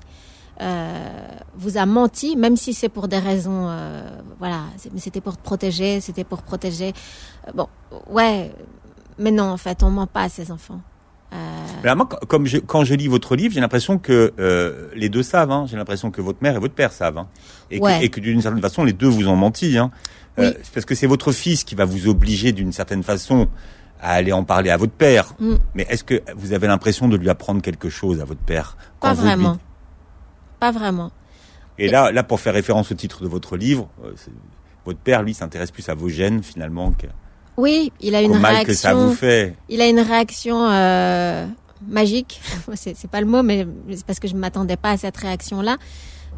[0.61, 4.03] euh, vous a menti, même si c'est pour des raisons, euh,
[4.39, 6.93] voilà, mais c'était pour te protéger, c'était pour protéger.
[7.47, 7.67] Euh, bon,
[8.09, 8.51] ouais,
[9.17, 10.81] mais non, en fait, on ment pas à ses enfants.
[11.33, 11.35] Euh,
[11.83, 15.09] Mais moi, quand- comme je, quand je lis votre livre, j'ai l'impression que euh, les
[15.09, 15.51] deux savent.
[15.51, 15.65] Hein.
[15.69, 17.17] J'ai l'impression que votre mère et votre père savent.
[17.17, 17.27] Hein.
[17.71, 17.99] Et, Ouais.
[17.99, 19.77] que, et que d'une certaine façon, les deux vous ont menti.
[19.77, 19.91] Hein.
[20.39, 20.63] Euh, Oui.
[20.73, 23.47] parce que c'est votre fils qui va vous obliger d'une certaine façon
[24.01, 25.33] à aller en parler à votre père.
[25.39, 25.55] Mm.
[25.75, 29.13] Mais est-ce que vous avez l'impression de lui apprendre quelque chose à votre père pas
[29.13, 29.57] lui- vraiment.
[30.59, 31.11] Pas vraiment.
[31.77, 34.11] Et là, là, pour faire référence au titre de votre livre, euh,
[34.85, 37.07] votre père, lui, s'intéresse plus à vos gènes finalement que-
[37.59, 39.15] Oui, il a une mal que ça vous réaction.
[39.17, 39.55] fait.
[39.67, 41.45] Il a une réaction euh,
[41.87, 42.41] magique.
[42.75, 45.75] c'est pas le mot, mais c'est parce que je m'attendais pas à cette réaction-là.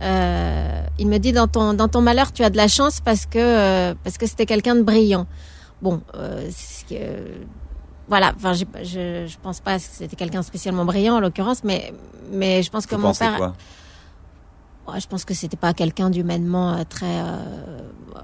[0.01, 3.25] Euh, il me dit dans ton dans ton malheur, tu as de la chance parce
[3.25, 5.27] que euh, parce que c'était quelqu'un de brillant.
[5.81, 6.49] Bon, euh,
[8.07, 8.33] voilà.
[8.35, 11.93] Enfin, j'ai- je je pense pas que c'était quelqu'un spécialement brillant en l'occurrence, mais
[12.31, 13.37] mais je pense que Vous mon père.
[13.37, 13.53] quoi?
[14.99, 17.37] Je pense que c'était pas quelqu'un d'humainement euh, très euh,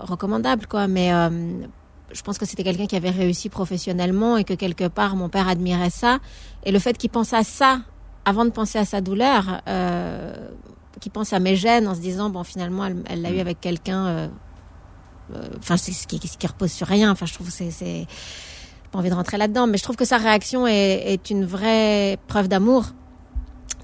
[0.01, 0.87] recommandable, quoi.
[0.87, 1.29] Mais euh,
[2.13, 5.47] je pense que c'était quelqu'un qui avait réussi professionnellement et que quelque part mon père
[5.47, 6.19] admirait ça.
[6.63, 7.81] Et le fait qu'il pense à ça
[8.25, 10.33] avant de penser à sa douleur, euh,
[10.99, 13.39] qu'il pense à mes gènes en se disant bon finalement elle l'a eu Mm.
[13.39, 14.27] avec quelqu'un euh,
[15.57, 17.11] Enfin, c'est ce qui, ce qui repose sur rien.
[17.11, 18.07] Enfin, je trouve que c'est, c'est
[18.91, 22.17] pas envie de rentrer là-dedans, mais je trouve que sa réaction est, est une vraie
[22.27, 22.85] preuve d'amour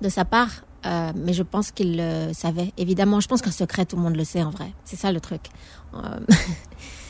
[0.01, 0.49] de sa part.
[0.85, 2.73] Euh, mais je pense qu'il le savait.
[2.77, 4.73] Évidemment, je pense qu'un secret, tout le monde le sait en vrai.
[4.83, 5.41] C'est ça le truc.
[5.93, 6.19] Euh,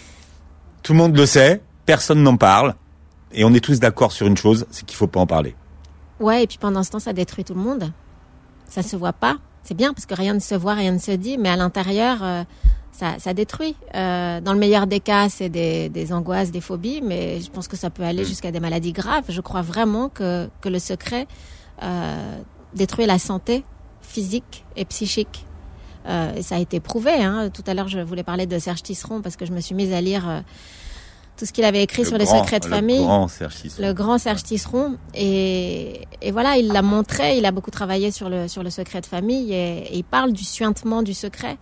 [0.84, 2.76] Tout le monde le sait, personne n'en parle,
[3.32, 5.56] et on est tous d'accord sur une chose, c'est qu'il faut pas en parler.
[6.20, 7.92] Ouais, et puis pendant ce temps, ça détruit tout le monde.
[8.68, 9.38] Ça se voit pas.
[9.64, 12.20] C'est bien parce que rien ne se voit, rien ne se dit, mais à l'intérieur,
[12.22, 12.44] euh,
[12.92, 13.76] ça, ça détruit.
[13.96, 17.68] Euh, dans le meilleur des cas, c'est des, des angoisses, des phobies, mais je pense
[17.68, 19.26] que ça peut aller jusqu'à des maladies graves.
[19.30, 21.28] Je crois vraiment que, que le secret
[21.82, 22.42] euh,
[22.76, 23.64] détruit la santé
[24.02, 25.46] physique et psychique.
[26.06, 27.12] Euh, ça a été prouvé.
[27.14, 27.50] Hein.
[27.54, 29.94] Tout à l'heure, je voulais parler de Serge Tisseron parce que je me suis mise
[29.94, 30.40] à lire euh,
[31.38, 33.88] tout ce qu'il avait écrit Le sur les secrets de le famille grand Serge Tisseron.
[33.88, 38.30] le grand Serge Tisseron et, et voilà il l'a montré il a beaucoup travaillé sur
[38.30, 41.58] le sur le secret de famille et, et il parle du suintement du secret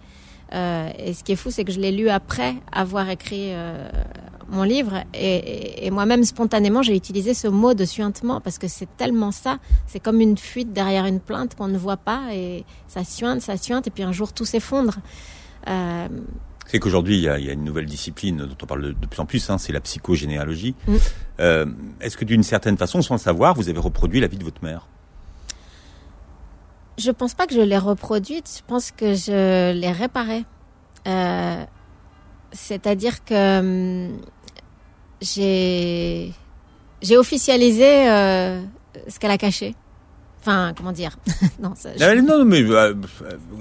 [0.54, 3.90] Euh, et ce qui est fou c'est que je l'ai lu après avoir écrit euh,
[4.50, 8.68] mon livre et, et- et moi-même spontanément j'ai utilisé ce mot de suintement parce que
[8.68, 12.66] c'est tellement ça c'est comme une fuite derrière une plainte qu'on ne voit pas et
[12.90, 14.96] ça suinte ça suinte et puis un jour tout s'effondre
[15.70, 16.08] euh,
[16.68, 18.92] C'est qu'aujourd'hui, il y, a, il y a une nouvelle discipline dont on parle de,
[18.92, 20.76] de plus en plus, hein, c'est la psychogénéalogie.
[20.88, 20.96] Mm.
[22.02, 24.64] Est-ce que d'une certaine façon, sans le savoir, vous avez reproduit la vie de votre
[24.64, 24.88] mère?
[26.98, 30.44] Je pense pas que je l'ai reproduite, je pense que je l'ai réparée.
[31.08, 31.64] Euh,
[32.52, 34.22] C'est-à-dire que hum,
[35.22, 36.32] j'ai
[37.02, 38.62] j'ai officialisé euh,
[39.08, 39.76] ce qu'elle a caché.
[40.42, 41.18] Enfin, comment dire?
[41.62, 42.94] Non, ça, je- Ah, Non, non, mais euh,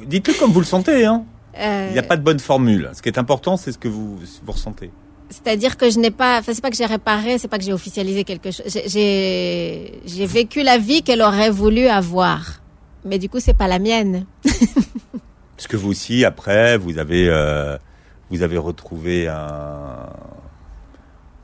[0.07, 1.05] dites-le comme vous le sentez.
[1.05, 1.25] Hein.
[1.59, 2.91] euh, Il n'y a pas de bonne formule.
[2.95, 4.91] Ce qui est important, c'est ce que vous, vous ressentez.
[5.31, 7.73] C'est-à-dire que je n'ai pas, enfin c'est pas que j'ai réparé, c'est pas que j'ai
[7.73, 8.67] officialisé quelque chose.
[8.87, 12.60] J'ai vécu la vie qu'elle aurait voulu avoir,
[13.05, 14.27] mais du coup c'est pas la mienne.
[15.57, 17.77] Parce que vous aussi, après, vous avez, euh,
[18.31, 20.09] vous avez retrouvé un,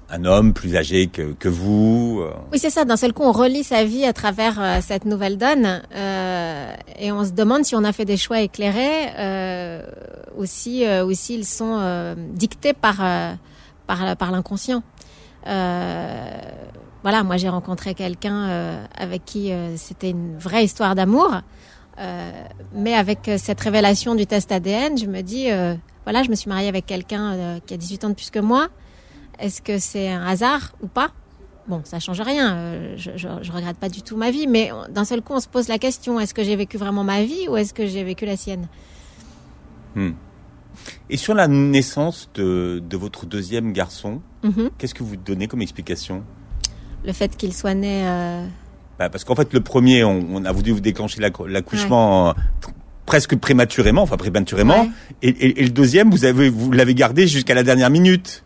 [0.08, 2.22] un homme plus âgé que, que vous.
[2.22, 2.32] euh.
[2.50, 2.86] Oui, c'est ça.
[2.86, 7.12] D'un seul coup, on relit sa vie à travers euh, cette nouvelle donne euh, et
[7.12, 9.82] on se demande si on a fait des choix éclairés euh,
[10.38, 12.96] ou si, ou s'ils sont dictés par,
[13.86, 14.82] par, par l'inconscient.
[17.06, 21.36] Voilà, moi j'ai rencontré quelqu'un euh, avec qui euh, c'était une vraie histoire d'amour.
[22.00, 22.32] Euh,
[22.74, 25.46] mais avec cette révélation du test ADN, je me dis,
[26.02, 28.66] voilà, je me suis mariée avec quelqu'un qui a 18 ans de plus que moi.
[29.38, 31.12] Est-ce que c'est un hasard ou pas?
[31.68, 32.96] Bon, ça change rien.
[32.96, 35.46] Je, je, je regrette pas du tout ma vie, mais d'un seul coup, on se
[35.46, 38.26] pose la question est-ce que j'ai vécu vraiment ma vie ou est-ce que j'ai vécu
[38.26, 38.66] la sienne?
[41.08, 44.70] Et sur la naissance de, de votre deuxième garçon, Mhm.
[44.76, 46.24] qu'est-ce que vous donnez comme explication?
[47.06, 48.02] Le fait qu'il soit né.
[48.04, 48.44] euh,
[48.98, 52.72] Bah, Parce qu'en fait, le premier, on, on a voulu vous déclencher l'accouchement euh, pr-
[53.06, 54.82] presque prématurément, enfin prématurément.
[54.82, 54.90] Ouais.
[55.22, 58.42] Et, et- et le deuxième, vous avez vous l'avez gardé jusqu'à la dernière minute.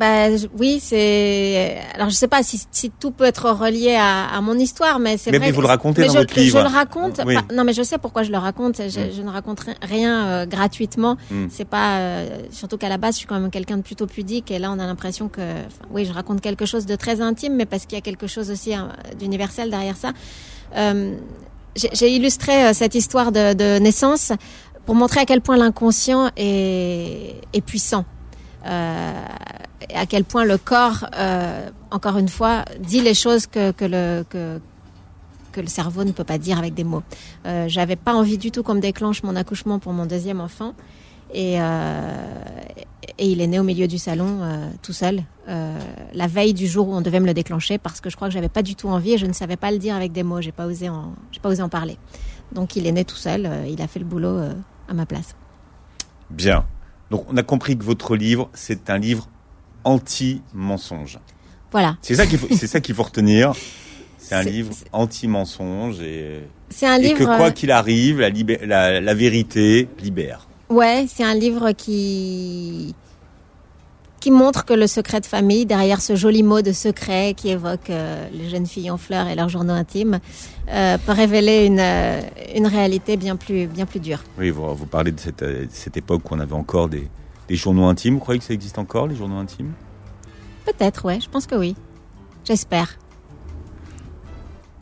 [0.00, 1.76] Je- oui, c'est.
[1.94, 5.18] Alors je sais pas si, si tout peut être relié à, à mon histoire, mais
[5.18, 5.48] c'est Mais vrai.
[5.48, 6.58] oui, vous le racontez mais dans je, votre livre.
[6.58, 7.20] Je le raconte.
[7.26, 7.34] Oui.
[7.34, 8.76] pas- non, mais je sais pourquoi je le raconte.
[8.88, 9.10] Je, Mm.
[9.14, 11.16] je ne raconte ri- rien euh, gratuitement.
[11.30, 11.46] Mm.
[11.50, 11.98] C'est pas.
[11.98, 14.70] euh, surtout qu'à la base, je suis quand même quelqu'un de plutôt pudique, et là,
[14.72, 15.40] on a l'impression que.
[15.42, 18.26] enfin, oui, je raconte quelque chose de très intime, mais parce qu'il y a quelque
[18.26, 20.12] chose aussi hein, d'universel derrière ça.
[20.74, 21.14] Euh,
[21.76, 24.32] j'ai illustré euh, cette histoire de, de naissance
[24.86, 28.04] pour montrer à quel point l'inconscient est, est puissant.
[28.66, 29.12] Euh,
[29.94, 35.60] à quel point le corps, euh, encore une fois, dit les choses que, le, que,
[35.60, 37.02] le cerveau ne peut pas dire avec des mots.
[37.46, 40.74] Euh, J'avais pas envie du tout qu'on me déclenche mon accouchement pour mon deuxième enfant.
[41.34, 42.44] Et, euh,
[43.18, 46.88] et il est né au milieu du salon, euh, tout seul, la veille du jour
[46.88, 48.88] où on devait me le déclencher, parce que je crois que j'avais pas du tout
[48.88, 50.40] envie et je ne savais pas le dire avec des mots.
[50.40, 51.98] J'ai pas osé en, j'ai pas osé en parler.
[52.52, 53.50] Donc il est né tout seul.
[53.68, 54.38] il a fait le boulot
[54.88, 55.34] à ma place.
[56.30, 56.64] Bien.
[57.10, 59.28] Donc on a compris que votre livre, c'est un livre
[59.84, 61.18] anti-mensonge.
[61.70, 61.96] Voilà.
[62.02, 63.52] C'est ça qu'il faut, c'est ça qu'il faut retenir.
[64.18, 67.18] C'est un livre anti-mensonge et, C'est un et livre.
[67.18, 70.46] que quoi euh, qu'il arrive, la, libé- la, la vérité libère.
[70.70, 72.94] Ouais, c'est un livre qui
[74.20, 77.90] qui montre que le secret de famille, derrière ce joli mot de secret qui évoque
[77.90, 80.20] euh, les jeunes filles en fleurs et leurs journaux intimes,
[80.70, 82.20] euh, peut révéler une euh,
[82.54, 84.20] une réalité bien plus bien plus dure.
[84.38, 87.08] Oui, vous, vous parlez de cette, cette époque où on avait encore des,
[87.48, 88.14] des journaux intimes.
[88.14, 89.72] Vous croyez que ça existe encore, les journaux intimes?
[90.64, 91.76] Peut-être, ouais, je pense que oui.
[92.44, 92.98] J'espère.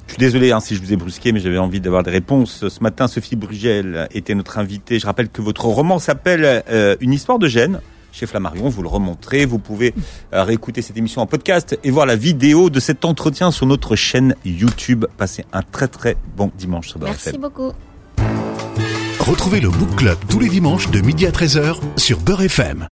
[0.06, 2.68] Je suis désolé hein, si je vous ai brusqué, mais j'avais envie d'avoir des réponses.
[2.68, 4.98] Ce matin, Sophie Brugel était notre invitée.
[4.98, 7.80] Je rappelle que votre roman s'appelle euh, Une histoire de gêne.
[8.12, 9.44] Chez Flammarion, vous le remontrez.
[9.44, 9.94] Vous pouvez
[10.32, 13.94] euh, réécouter cette émission en podcast et voir la vidéo de cet entretien sur notre
[13.94, 15.04] chaîne YouTube.
[15.16, 17.72] Passez un très très bon dimanche sur Merci beaucoup.
[19.30, 22.88] Retrouvez le Book Club tous les dimanches de midi à 13h sur Beurre FM.